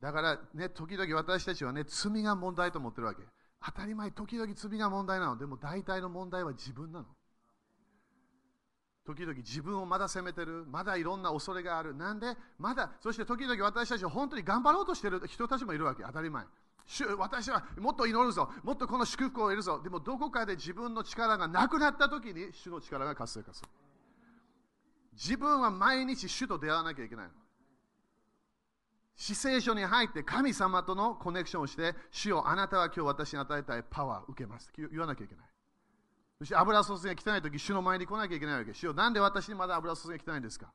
[0.00, 3.22] だからね、時々私たちはね、罪が問題と思ってるわけ。
[3.64, 5.36] 当たり前、時々罪が問題なの。
[5.36, 7.06] でも大体の問題は自分なの。
[9.04, 11.94] 時々自分をまだ責めてる、まだいろんな恐れがある。
[11.94, 16.04] なんで、まだ、そして時々私たちは本当に頑張ろうとしてる人たちもいるわけ。
[16.04, 16.44] 当たり前。
[17.16, 19.80] 私はもっと祈るぞ、もっとこの祝福を得るぞ。
[19.82, 23.68] でもどこかで自分の力がなくなった時に主の力が活性化する。
[25.14, 27.32] 自分は毎日主と出会わなきゃいけないの。
[29.14, 34.72] 死聖書に入って神様とのコネクションをして、主よあなたは今日私に与えたいパワーを受けます。
[34.76, 35.51] 言わなきゃいけない。
[36.42, 38.74] そして油注ぎが汚い時、主の前に来なきゃいけないわけ。
[38.74, 40.72] 主よなんで私にまだ油注ぎが汚いんですか？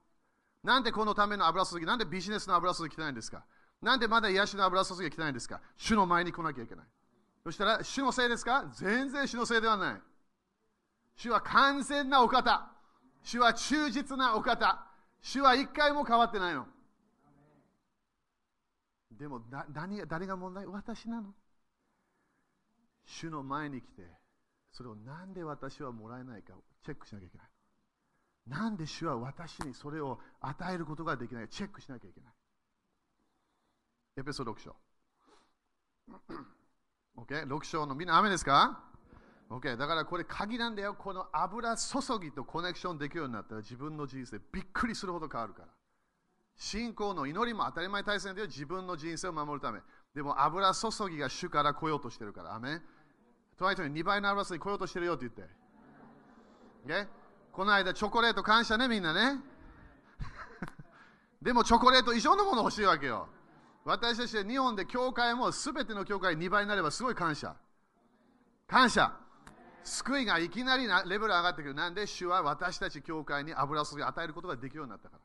[0.63, 3.43] なんでこのための油注ぎ、なんでビジネスの油注ぎ汚いんですか？
[3.81, 5.59] なんでまだ癒しの油注ぎが汚いんですか？
[5.75, 6.85] 主の前に来なきゃいけない。
[7.43, 8.71] そしたら、主のせいですか？
[8.75, 10.01] 全然主のせいではない。
[11.17, 12.71] 主は完全なお方。
[13.23, 14.85] 主は忠実なお方。
[15.21, 16.65] 主は一回も変わってないの。
[19.19, 19.41] でも
[19.73, 20.65] 何誰が問題？
[20.65, 21.33] 私なの
[23.03, 24.03] 主の前に来て、
[24.77, 26.53] それをなんで私はもらえないか
[26.85, 27.47] チェックしなきゃいけない。
[28.47, 32.31] なんで主は私にそれを与えることができないかチェックしなきゃいけない。
[34.17, 34.75] エペソ6章。
[37.17, 37.47] OK?
[37.47, 38.83] 6章のみんな雨ですか
[39.49, 39.77] ?OK?
[39.77, 40.93] だからこれ鍵なんだよ。
[40.93, 45.69] この油注ぎとコネクションできるようになったら自分の人生びっくりするほど変わるから。
[46.55, 48.45] 信仰の祈りも当たり前大切だよ。
[48.45, 49.79] 自分の人生を守るため。
[50.13, 52.53] でも油注ぎが主から来ようとしてるから。
[52.53, 52.79] アメ
[53.57, 55.41] 隣人に2倍の油注ぎ来ようとしてるよって言って。
[56.85, 57.09] ね
[57.51, 59.41] この間チョコレート感謝ね、みんなね。
[61.41, 63.27] でもチョコレート以上のもの欲しいわけよ。
[63.83, 67.55] 私たち日本で教会も全ての教会2倍になればすごい感謝。
[68.67, 69.11] 感謝。
[69.83, 71.73] 救いがいきなりなレベル上がってくる。
[71.73, 75.17] なんで主は私たち教会に油注ぎ与えることができるようになったか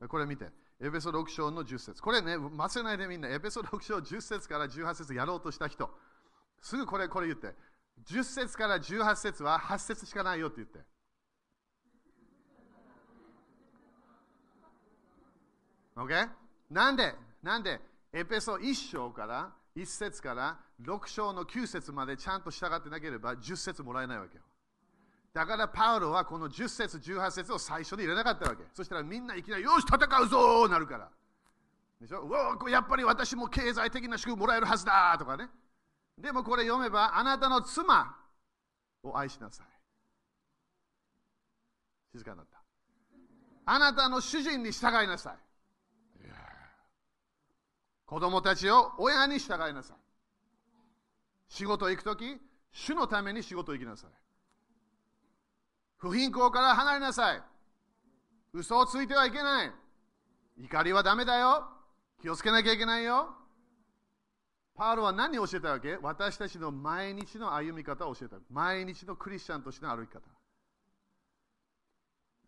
[0.00, 0.08] ら。
[0.08, 0.50] これ見て。
[0.80, 3.28] エペソ6章の10節これね、忘れないでみんな。
[3.28, 5.88] エペソ6章10節から18節やろうとした人。
[6.64, 7.54] すぐこれ、これ言って。
[8.06, 10.80] 10節から18節は8節しかないよって言って。
[15.94, 16.28] OK?
[16.70, 17.14] なんで？
[17.42, 17.78] なんで？
[18.14, 24.42] エペソ1章から1節から6章の9節までちゃんと従ってなければ10節もらえないわけよ。
[25.34, 28.64] だからパウロはこの10節、18節を最初に入れなかったわけ。
[28.72, 31.10] そしたらみんないきなり、よし、戦うぞなるから。
[32.00, 32.26] でしょ？
[32.64, 35.50] うやっぱり私も経済的な祝福もらえるはずだとかね。
[36.18, 38.16] でもこれ読めば、あなたの妻
[39.02, 39.66] を愛しなさい。
[42.12, 42.62] 静かになった。
[43.66, 45.36] あなたの主人に従いなさい。
[48.06, 49.96] 子供たちを親に従いなさい。
[51.48, 52.38] 仕事行くとき、
[52.70, 54.10] 主のために仕事行きなさい。
[55.96, 57.42] 不貧困から離れなさい。
[58.52, 59.72] 嘘をついてはいけない。
[60.58, 61.66] 怒りはダメだよ。
[62.20, 63.34] 気をつけなきゃいけないよ。
[64.74, 65.96] パウロは何を教えたわけ？
[66.02, 68.36] 私たちの毎日の歩み方を教えた。
[68.50, 70.20] 毎日のクリスチャンとしての歩き方。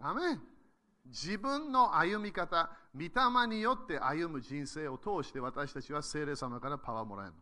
[0.00, 0.38] アメ
[1.06, 3.10] 自分の歩み方、御霊
[3.46, 7.38] によって歩む人生を通して私たちは聖霊様からパワーをもらえるの。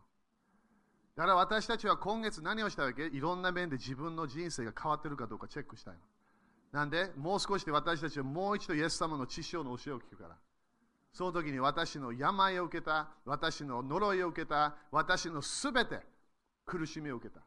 [1.15, 3.07] だから私たちは今月何をしたわけ？
[3.07, 5.99] いろんな面で自分の人生が変わってるかどうかチェックしたいの。
[6.71, 10.35] なんで、もう少しで私たちはもう一度イエス様の知性の教えを聞くから。
[11.15, 16.01] その時に私の病を受けた、私の呪いを受けた、私のすべて
[16.65, 17.39] 苦しみを受けた。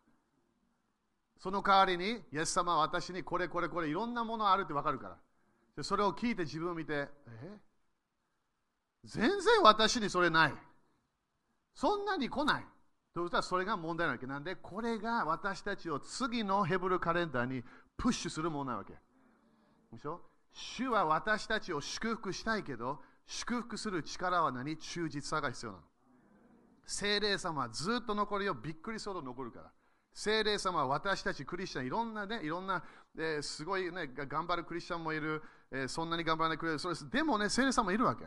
[1.38, 5.18] その代わりに、イエス様は私にこれこれこれいろんなものあるって分かるか
[5.76, 5.84] ら。
[5.84, 7.58] それを聞いて自分を見て、え？
[9.04, 10.54] 全然私にそれない。
[11.74, 12.64] そんなに来ない。
[13.14, 17.62] としたらそれが問題なわけなんで、これが私たちを次のヘブルカレンダーに
[17.98, 18.94] プッシュするものなわけ。
[19.92, 20.22] でしょ？
[20.54, 24.76] 主は私たちを祝福したいけど、祝福する力は何？
[24.78, 25.84] 忠実さが必要なの。
[26.86, 28.54] 精霊様はずっと残るよ。
[28.54, 29.70] びっくりするほど残るから。
[30.14, 32.82] 精霊様は私たちクリスチャン、いろんなね、いろんな、
[33.18, 38.24] えー、すごいね、頑張るクリスチャンもいる、えー、そんなに頑張らないクリスチャン、それでもね、精霊様いるわけ。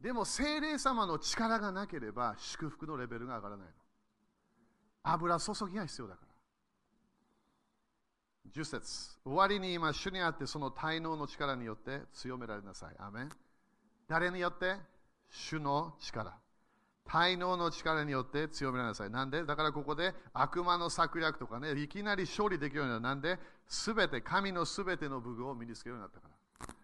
[0.00, 3.72] でも精霊様の力がなければ祝福のレベルが上がらないの。
[5.04, 6.28] 油注ぎが必要だから。
[8.52, 12.96] 10節終わりに今、主にあってその滞納の力によって強められなさい。
[12.98, 13.30] アメン
[14.10, 14.74] 誰によって？
[15.30, 16.36] 主の力。
[17.08, 19.10] 滞納の力によって強められなさい。
[19.10, 19.44] なんで？
[19.44, 23.02] だからここで悪魔の策略とかね、いきなり勝利できるようになる。
[23.02, 23.38] なんで？
[23.68, 26.74] すべて、神のすべての武具を身につけるようになったから。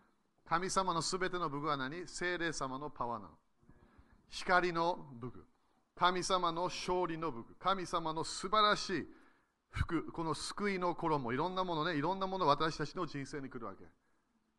[0.49, 2.07] 神様のすべての武具は何？
[2.07, 3.33] 精霊様のパワーなの。
[4.31, 5.45] 光の武具。
[5.97, 7.57] 神様の勝利の武具。
[7.57, 9.07] 神様の素晴らしい
[9.71, 10.13] 服。
[10.13, 11.33] この救いの衣。
[11.33, 13.85] いろんなものね、いろんなもの私たちの人生に来るわけ。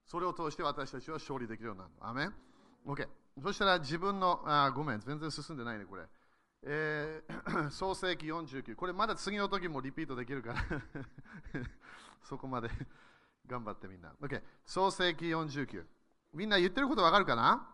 [0.05, 2.07] それを通して私たちは勝利できるようになるの。
[2.09, 2.33] アメン
[2.87, 3.07] ?OK。
[3.43, 6.03] そしたら自分の、あ、ごめん、全然進んでないね、これ。
[6.63, 8.75] えー、 創世紀49。
[8.75, 10.61] これまだ次の時もリピートできるから
[12.23, 12.69] そこまで
[13.45, 14.11] 頑張ってみんな。
[14.21, 14.41] OK。
[14.65, 15.85] 創世紀49。
[16.33, 17.69] みんな言ってることわかるかな？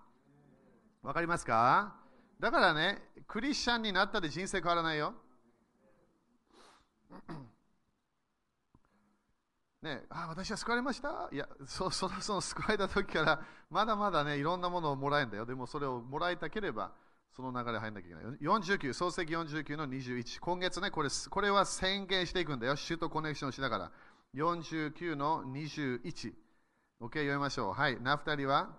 [1.02, 1.95] わかりますか？
[2.39, 5.13] だからね、クリスチャンになったで人生変わらないよ。
[9.84, 11.28] ね、あ私は救われました？
[11.32, 15.46] いやそそのその救われた時からまだまだねいろんなものをもらえるんだよ。
[15.46, 16.93] でもそれをもらいたければ
[17.36, 18.24] その流れ入んなきゃいけない。
[18.39, 22.78] 49創世記49の21今月ねこれこれは宣言していくんだよ。
[22.78, 23.91] 主とコネクションしながら。
[24.36, 26.34] 49の 21OK、OK、
[27.02, 27.74] 読みましょう。
[27.74, 28.69] はい、ナフタリは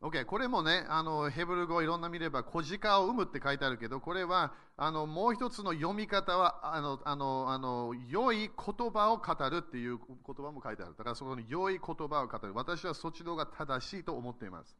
[0.00, 10.94] OK、これもね、あのヘブル語いろんな見れば、小鹿を生むって書いてあるけど、これはあのもう一つの読み方はあのあのあの、良い言葉を語るっていう言葉も書いてある。
[10.96, 12.54] だからそこに良い言葉を語る。
[12.54, 14.76] 私はそっちの方が正しいと思っています。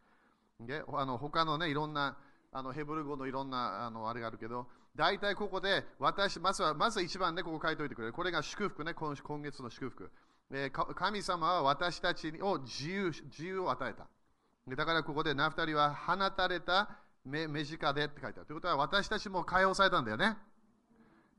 [0.60, 2.16] であの他のね、いろんな
[2.52, 8.12] あのヘブル語のいろんなあのあれがあるけど、大体ここで私、まずはまず一番ね、ここ書いておいてくれる。
[8.12, 10.12] これが祝福ね、今今月の祝福。
[10.52, 14.06] えー、神様は私たちを自由自由を与えた。
[14.76, 16.88] だからここでナフタリは放たれた
[17.24, 18.46] 目目近でって書いてある。
[18.46, 20.36] ということは私たちも解放されたんだよね。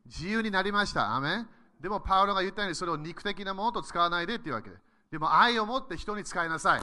[0.06, 1.16] 自由になりました。
[1.16, 1.46] アメ
[1.80, 4.76] でもパウロが言ったようにそれを肉的なものと使わないでっていうわけで。
[5.12, 6.82] でも愛を持って人に使いなさい。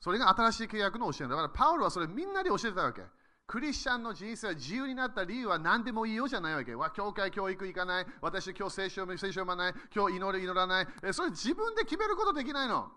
[0.00, 3.02] それが新しい契約の教えだからパウロはそれみんなに教えてたわけ。
[3.46, 6.74] クリスチャンの人生は自由になった理由は何でもいいよじゃないわけ。
[6.74, 8.06] わ教会、教育行かない。
[8.20, 9.74] 私、今日聖書聖書読まない。
[9.94, 10.88] 今日祈る、祈らない。
[11.02, 12.90] えそれ自分で決めることできないの。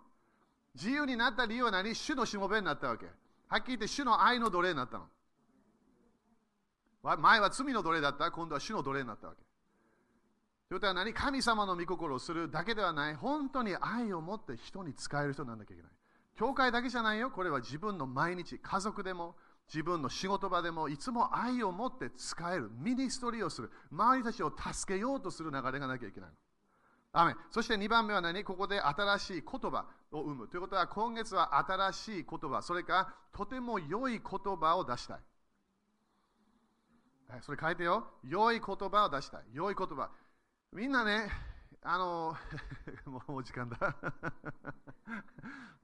[0.76, 1.96] 自由になった理由は何？
[1.96, 3.06] 主のしもべになったわけ。
[3.48, 5.06] はっきり言って主の愛の奴隷になったの。
[7.18, 8.30] 前は罪の奴隷だった。
[8.32, 9.42] 今度は主の奴隷になったわけ。
[10.68, 11.14] ということは何？
[11.14, 13.16] 神様の御心をするだけではない。
[13.16, 15.92] 本当に愛を持って人に使える人にならなきゃいけない。
[16.38, 17.32] 教会だけじゃないよ。
[17.32, 19.36] これは自分の毎日、家族でも、
[19.68, 26.30] 自分の仕事場でもいつも愛を持って使える、ミニストリーをする、周りたちを助けようとする流れがなきゃいけない。
[27.18, 28.44] アそして2番目は何?
[28.44, 30.48] ここで新しい言葉を生む。
[30.50, 34.22] ということは今月は新しい言葉、それかとても良い言
[34.58, 35.20] 葉を出したい。
[37.42, 38.06] それ書いてよ。
[38.24, 39.44] 良い言葉を出したい。
[39.54, 40.10] 良い言葉。
[40.74, 41.30] みんなね、
[41.82, 42.36] あの、
[43.28, 43.96] もう時間だ。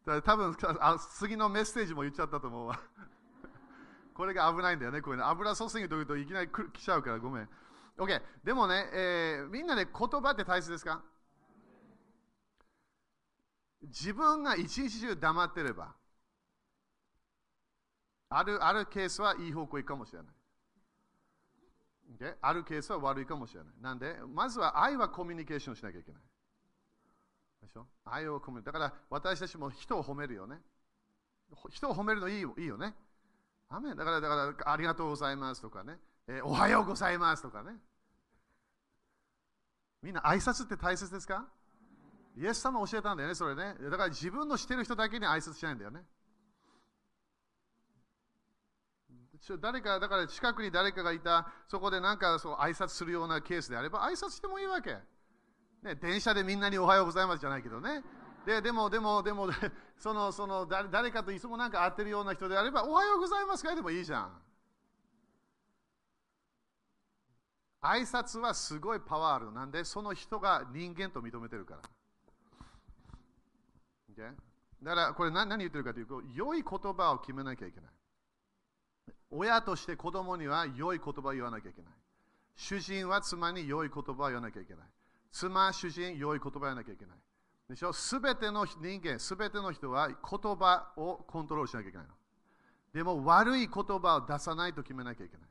[0.23, 2.79] 多分あ次のメッセージも言っちゃったと思うわ。
[4.13, 5.01] これが危ないんだよね。
[5.01, 7.49] こういうの油注ぎというといきなり来ちゃうからごめん。
[7.97, 8.21] OK。
[8.43, 11.03] でもね、えー、みんなね、言葉って大切ですか？
[13.81, 15.95] 自分が一日中黙ってれば、
[18.29, 20.27] あるあるケースはいい方向行くかもしれない。
[22.17, 22.35] Okay?
[22.41, 23.73] あるケースは悪いかもしれない。
[23.81, 26.21] なんで、まずは愛はコミュニケーションしなきゃいけない。
[27.61, 27.87] でしょ？
[28.05, 30.57] 愛をコミュだから私たちも人を褒めるよね。
[31.69, 32.93] 人を褒めるのいいよいいよね。
[33.69, 37.77] アメだから、だからありがとうございますとかね、えー、おはようございますとかね。
[40.01, 41.45] みんな挨拶って大切ですか？
[42.35, 43.75] イエス様教えたんだよね、それね。
[43.79, 46.03] だから自分のしてる人だけに挨拶しないんだよね。
[49.59, 54.97] 誰か、だから近くに誰かがいた、そこでなんかそう挨拶するようなケースであれば、挨拶してもいいわけ。
[55.81, 58.03] ね、電車でみんなにおはようございますじゃないけどね。
[58.45, 59.49] ででも、でも、でも、
[59.97, 64.41] その、その誰、誰かといつもなんか会ってるような人であれば、おはようございますかでもいいじゃん。
[67.81, 69.51] 挨拶はすごいパワーある。
[69.51, 71.81] なんで、その人が人間と認めてるから。
[74.21, 74.33] Okay?
[74.83, 77.89] だから、これ何言ってるかというと、良い言葉を決めなきゃいけない。
[79.29, 81.93] 親として子供には良い言葉を言わなきゃいけない。
[82.55, 84.85] 主人は妻に良い言葉を言わなきゃいけない。
[85.31, 87.17] 妻、主人、良い言葉を言わなきゃいけない。
[87.69, 87.93] でしょ？
[87.93, 90.15] すべての人間、すべての人は言
[90.55, 92.13] 葉をコントロールしなきゃいけないの。
[92.93, 95.47] でも悪い言葉を出さないと決めなきゃいけない。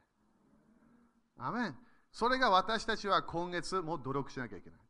[1.39, 1.77] アメン
[2.12, 4.81] それが私たちは今月も努力しなきゃいけない。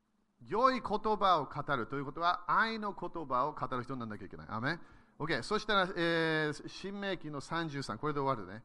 [0.46, 4.46] 良い言葉を語るということは愛の言葉を語る人にならなきゃいけない。
[4.48, 4.80] アメン
[5.18, 8.62] OK、そしたら、えー、新明記の33、これで終わるね。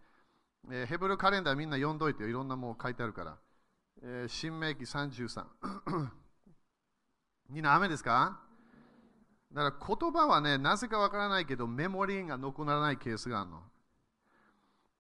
[0.72, 3.38] えー、ヘブルカレンダーみんな読んどいていろんなもの書いてあるから。
[4.02, 5.46] えー、新明記33。
[7.50, 8.40] みんな雨ですか？
[9.52, 13.64] だから言葉はね、なぜかわからないけど、メモリーが残らないケースがあるの。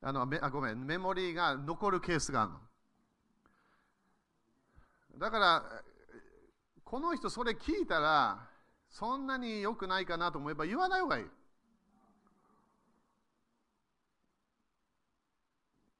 [0.01, 2.59] あのあごめん、メモリーが残るケースがあるの。
[5.17, 5.63] だから、
[6.95, 8.47] この人それ聞いたら、
[8.89, 11.25] そんなに良くないかなと思えば言わない方がいい。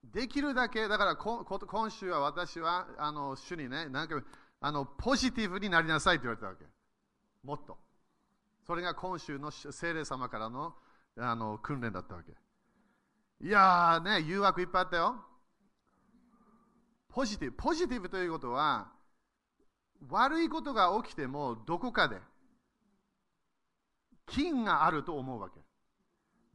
[0.06, 4.24] できるだけ、だから今週は私はあの主にね、なんか
[4.62, 6.64] あのポジティブになりなさいって言われたわけ。
[7.44, 7.78] もっと。
[8.66, 10.76] それが今週の聖霊様からの
[11.18, 12.32] あの訓練だったわけ。
[13.46, 15.26] いやーね、誘惑いっぱいあったよ。
[17.10, 17.58] ポジティブ。
[17.58, 18.95] ポジティブということは、
[20.10, 22.18] 悪いことが起きてもどこかで
[24.26, 25.60] 金があると思うわけ。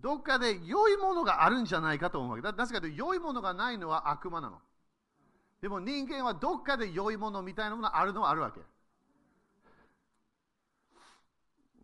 [0.01, 2.43] どっかで良いものがあるんじゃないかと思うわけ。
[2.43, 4.59] だなぜかというと、良いものがないのは悪魔なの。
[5.61, 8.61] でも人間はどっかで良いものみたいなものがあるのはあるわけ。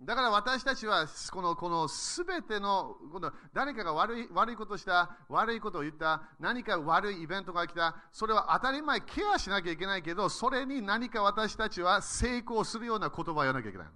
[0.02, 13.88] だから私たちはこのこの全てのこの誰かが悪い悪いことした、悪いことを言った、何か悪いイベントが来た、それは当たり前、ケアしなきゃいけないけど、それに何か私たちは成功するような言葉を言わなきゃいけない。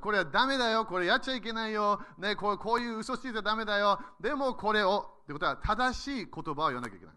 [0.00, 7.14] これはダメだよ、これやっちゃいけないよ、ね、こうこういう嘘ついてダメだよ、でもこれを、ってことは正しい言葉を言わなきゃいけない。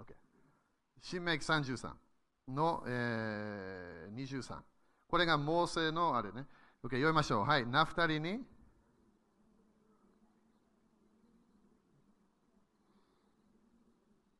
[0.00, 0.14] Okay、
[1.00, 1.92] 新明記33
[2.48, 4.73] の、えー、23。
[5.14, 6.44] これがモーセのあれね。
[6.82, 7.44] OK、読みましょう。
[7.44, 8.40] はい、ナフタリに。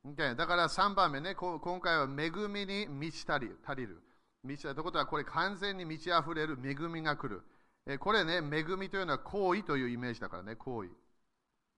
[0.05, 4.03] Okay、だから3番目ね、今回は恵みに満ち足り足りる。
[4.43, 7.43] 満ちということは、これ完全に満ち溢れる恵みが来る。
[7.87, 10.91] えこれね、恵みというのは行為というイメージだからね、行為。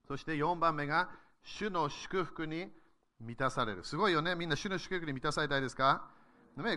[0.09, 1.11] そして4番目が、
[1.43, 2.73] 主の祝福に
[3.21, 3.85] 満たされる。
[3.85, 4.35] すごいよね。
[4.37, 6.17] みんな主の祝福に満たされたいですか？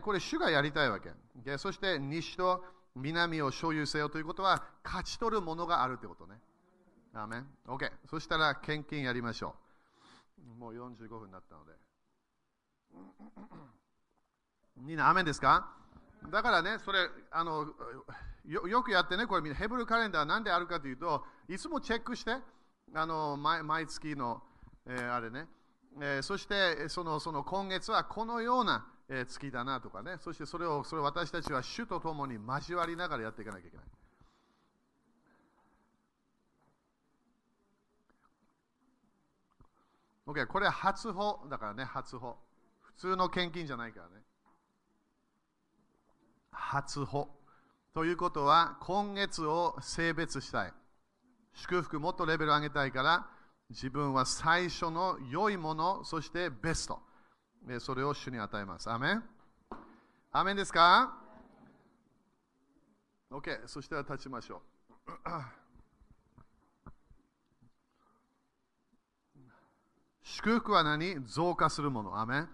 [0.02, 1.12] これ、主がやりたいわけ。
[1.58, 2.64] そして、西と
[2.96, 6.40] 南を所有せよということは、勝ち取るものがあるということね。
[7.14, 7.92] アメン ?OK。
[8.10, 9.56] そしたら、献金やりましょ
[10.58, 10.60] う。
[10.60, 11.72] もう45分になったので。
[14.78, 15.76] みんな、アメンですか？
[16.30, 17.74] だからね、それあの
[18.46, 22.36] よ、よくやってね、これ、ヘブルカレンダーなんであるかというと、いつもチェックして、
[22.94, 24.44] あの毎毎月の、
[24.86, 25.48] えー、あれね、
[26.02, 33.86] えー、そしてそのその今月はこのような、え、月だなとかね、そしてそれをそれ私たちは主と共に交わりながらやっていかなきゃいけない。
[40.28, 42.38] OK、これ初歩だからね、初歩。
[42.82, 44.24] 普通の献金じゃないからね。
[46.52, 47.28] 初歩。
[47.96, 50.74] ということは、今月を性別したい。
[51.56, 53.28] 祝福もっとレベル上げたいから、
[53.72, 57.09] 自分は最初の良いもの、そしてベスト。
[57.80, 58.90] それを主に与えます。
[58.90, 59.24] アメン？
[60.32, 61.16] アメンですか
[63.32, 64.64] ?OK、そしたら立ちましょ
[65.08, 65.10] う。
[70.24, 71.24] 祝福は何？
[71.26, 72.20] 増加するもの。
[72.20, 72.50] アメン？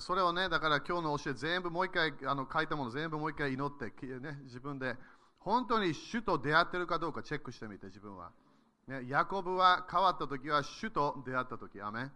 [0.00, 3.84] それをね、だから今日の教え全部もう一回あの書いたもの全部もう一回祈って、
[4.18, 4.96] ね、自分で
[5.38, 8.32] 本当に主と出会ってるかどうかチェックしてみて自分は。
[8.88, 11.80] ね、ヤコブは変わった時は主と出会った時。
[11.80, 12.10] アメ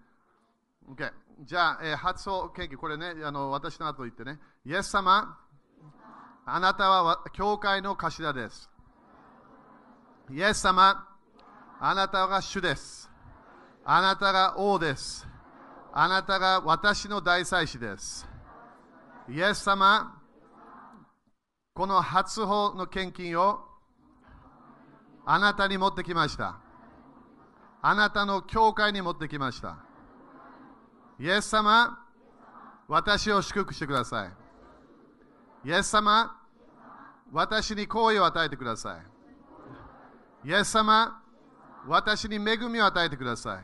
[0.88, 1.12] OK。
[1.42, 4.38] じゃあ、えー、発音研究、これね、あの私の後言ってね。
[4.64, 5.38] イエス様、
[6.44, 8.68] あなたは教会の頭です。
[10.30, 11.08] イエス様、
[11.80, 13.10] あなたが主です。
[13.84, 15.26] あなたが王です。
[15.92, 18.28] あなたが私の大祭司です。
[19.28, 20.20] イエス様、
[21.74, 23.60] この初歩の献金を
[25.24, 26.58] あなたに持ってきました。
[27.82, 29.89] あなたの教会に持ってきました。
[31.20, 31.98] イエス様、
[32.88, 34.24] 私を祝福してくださ
[35.64, 35.68] い。
[35.68, 36.34] イエス様、
[37.30, 38.96] 私に好意を与えてくださ
[40.44, 40.48] い。
[40.48, 41.22] イエス様、
[41.86, 43.60] 私に恵みを与えてくださ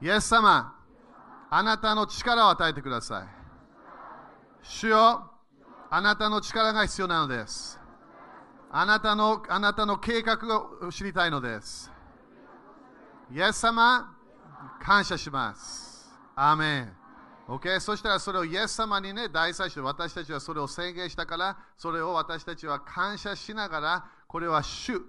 [0.00, 0.04] い。
[0.04, 0.74] イエス様、
[1.48, 3.28] あなたの力を与えてください。
[4.64, 5.30] 主よ、
[5.90, 7.78] あなたの力が必要なのです。
[8.72, 10.38] あなたのあなたの計画
[10.84, 11.88] を知りたいのです。
[13.32, 14.12] イエス様、
[14.80, 15.89] 感謝します。
[16.42, 16.92] アーメン。
[17.48, 17.80] OK?
[17.80, 25.02] そしたらそれをイエス様にね、大祭司私たちはそれを宣言したから、それを私たちは感謝しながら、これは主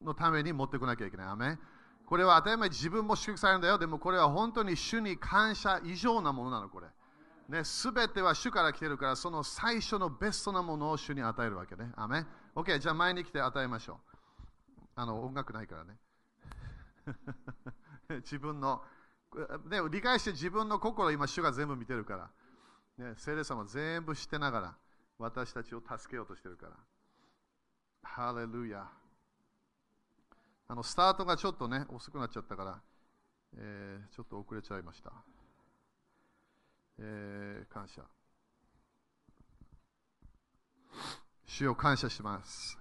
[0.00, 1.26] のために持ってこなきゃいけない。
[1.26, 1.58] アメ
[2.06, 3.76] これは当たり前自分も祝福されるんだよ。
[3.76, 6.86] でもこれは本当に主に感謝以上なものなの、これ。
[7.50, 11.90] ね、すべては主から来てるから、その最初のベストなものを主に与えるわけね。
[11.96, 12.24] アメ
[12.54, 14.16] ?OK、じゃあ前に来て与えましょう。
[14.94, 15.98] あの、音楽ないからね。
[18.24, 18.82] 自分の、
[19.68, 22.30] ね、理解して自分の心、今、主が全部見てるから。
[23.04, 24.76] ね、聖霊様全部知ってながら、
[25.18, 26.72] 私たちを助けようとしてるから。
[28.02, 28.90] ハレルヤ。
[30.68, 32.80] あの、スタートがちょっとね、遅くなっちゃったから、
[33.56, 35.12] えー、ちょっと遅れちゃいました。
[36.98, 38.02] えー、感謝。
[41.46, 42.78] 主を感謝します。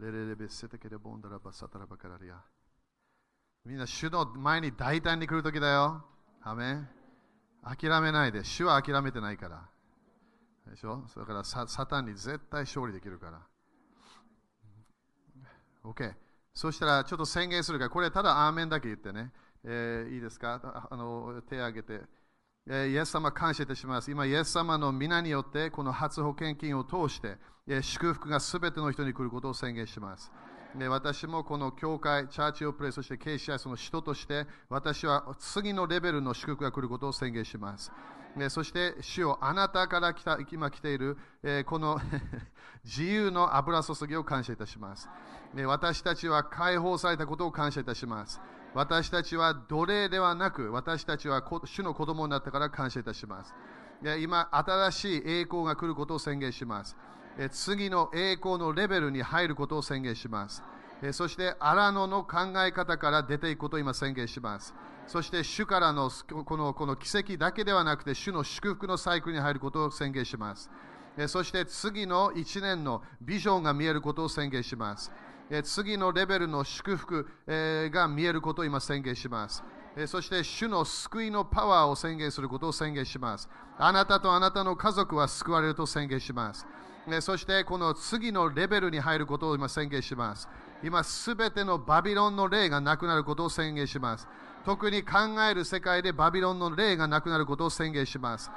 [0.00, 0.10] ヤ。
[0.10, 2.36] レレレベセテケレボンダラバサタラバカラリア。
[3.66, 6.02] みんな主の前に大胆に来るときだよ。
[6.40, 6.88] アメン。
[7.62, 8.44] 諦めないで。
[8.44, 9.68] 主は諦めてないから。
[10.70, 13.42] でしょそれからサ,サタンに絶対勝利できるから。
[15.84, 16.14] OK。
[16.54, 19.32] そしたらちょっと宣言するから、これただアーメンだけ言ってね。
[19.64, 22.21] えー、いいですかあの手をげて。
[22.64, 24.08] イエス様感謝いたします。
[24.08, 27.36] 今、イエス様の皆によってこの初保険金を通して、
[27.82, 30.30] 祝福がすべての人に来ることを宣言します。
[30.88, 37.90] 私もこの教会、チャーチオプレイ、そして KCI その人として、私は次のレベルの祝福が来ることを宣言します。
[38.48, 41.18] そして主をあなたから来た今来ている、
[41.66, 42.00] この
[42.84, 45.10] 自由の油注ぎを感謝いたします。
[45.66, 48.40] 私たちは解放されたことを感謝いたします。
[48.74, 53.54] 私たちは奴隷ではなく、私たちは主の子供になったから感謝いたします。
[54.20, 56.96] 今、新しい栄光が来ることを宣言します。
[57.50, 60.62] 次の栄光のレベルに入ることを宣言します。
[61.12, 64.74] そして荒野の考え方から出ていくことを今宣言します。
[65.06, 66.10] そして主からの
[66.44, 70.70] このこの奇跡だけではなくて主の祝福のサイクルに入ることを宣言します。
[71.26, 75.12] そして次の1年のビジョンが見えることを宣言します。
[75.62, 79.62] 次のレベルの祝福が見えることを今宣言します。
[80.06, 83.48] そして主の救いのパワーを宣言することを宣言します。
[83.78, 86.66] あなたとあなたの家族は救われると宣言します。
[87.20, 90.48] そしてこの次のレベルに入ることを今宣言します。
[90.82, 94.26] 今すべてのバビロンの霊がなくなることを宣言します。
[94.64, 95.18] 特に考
[95.50, 98.50] える世界でバビロンの霊がなくなることを宣言します。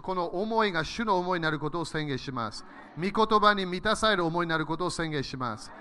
[0.00, 2.64] この思いが主の思いになることを宣言します。
[2.96, 5.72] 御言葉に満たされる思いになることを宣言します。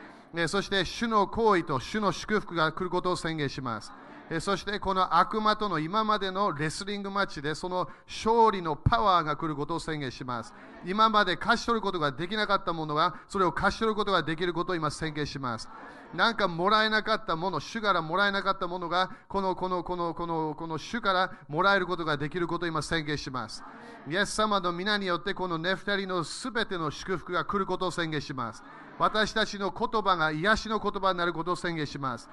[0.48, 3.92] そして主の行為と主の祝福が来ることを宣言します。
[4.40, 10.54] そしてこの悪魔との今までのレスリングマッチでその勝利のパワーが来ることを宣言します。
[10.86, 15.68] 今まで勝ち取ることができなかったものがそれを勝ち取ることができることを今宣言します。
[16.14, 23.64] なんかもらえなかったもの、主からもらえなかったものがこのこのこのこのこの主からもらえることができることを今宣言します。
[24.10, 28.64] イエス様の皆によってこのネフタリのすべての祝福が来ることを宣言します。
[29.00, 32.30] 私たちの言葉が癒しの言葉になることを宣言します。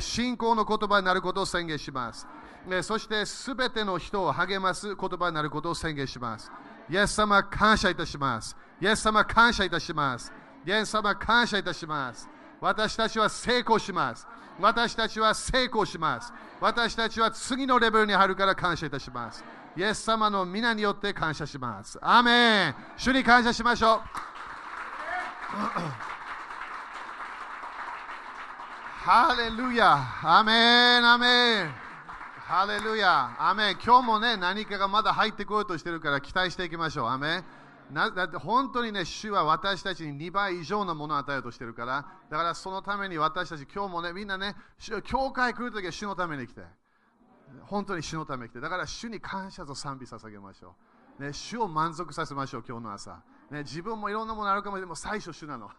[0.00, 2.26] 信仰の言葉になることを宣言します。
[2.82, 6.50] そしてすべての人を励ます言葉になることを宣言します。
[6.88, 8.56] イエス様感謝いたします。
[8.80, 10.32] イエス様感謝いたします。
[10.64, 12.28] イエス様感謝いたします。
[12.60, 14.26] 私たちは成功します。
[14.60, 16.32] 私たちは成功します。
[16.60, 19.42] 私たちは次のレベルに入るから感謝いたします。
[19.76, 21.98] イエス様の皆によって感謝します。
[22.00, 24.31] アメン主に感謝しましょう。
[29.04, 31.70] ハレルヤアメンアメン
[32.38, 33.36] ハレルヤ。
[33.38, 37.08] アメン今日もね、何かがまだ入ってこようとしてるから期待していきましょう。
[37.08, 37.44] アメン
[37.94, 44.56] なだって本当にね、主は私たちに2倍以上のものを与えようとしてるから、だからそのために私たち、今日もね、みんなね、
[45.04, 46.62] 教会来るときは主のために来て、
[47.64, 50.74] 本当に主のために来て、だから主に感謝と賛美捧げましょ
[51.18, 51.22] う。
[51.22, 53.22] ね、主を満足させましょう、今日の朝。
[53.52, 55.70] ね、自分もいろんなものあるかも、でも最初主なの。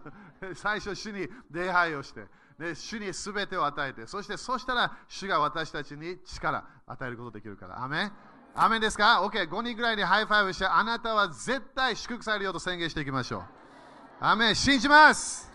[0.54, 2.28] 最初主に礼拝をして、
[2.58, 7.82] ね、主に全てを与えて、そしてそしたら主が私たちに力を与えることできるから。
[7.82, 8.12] アメン
[8.54, 13.44] アメンですか ?OK、5人ぐらいに high five して、あなたは絶対祝福されるよと宣言していきましょう。
[14.20, 15.51] アメン信じます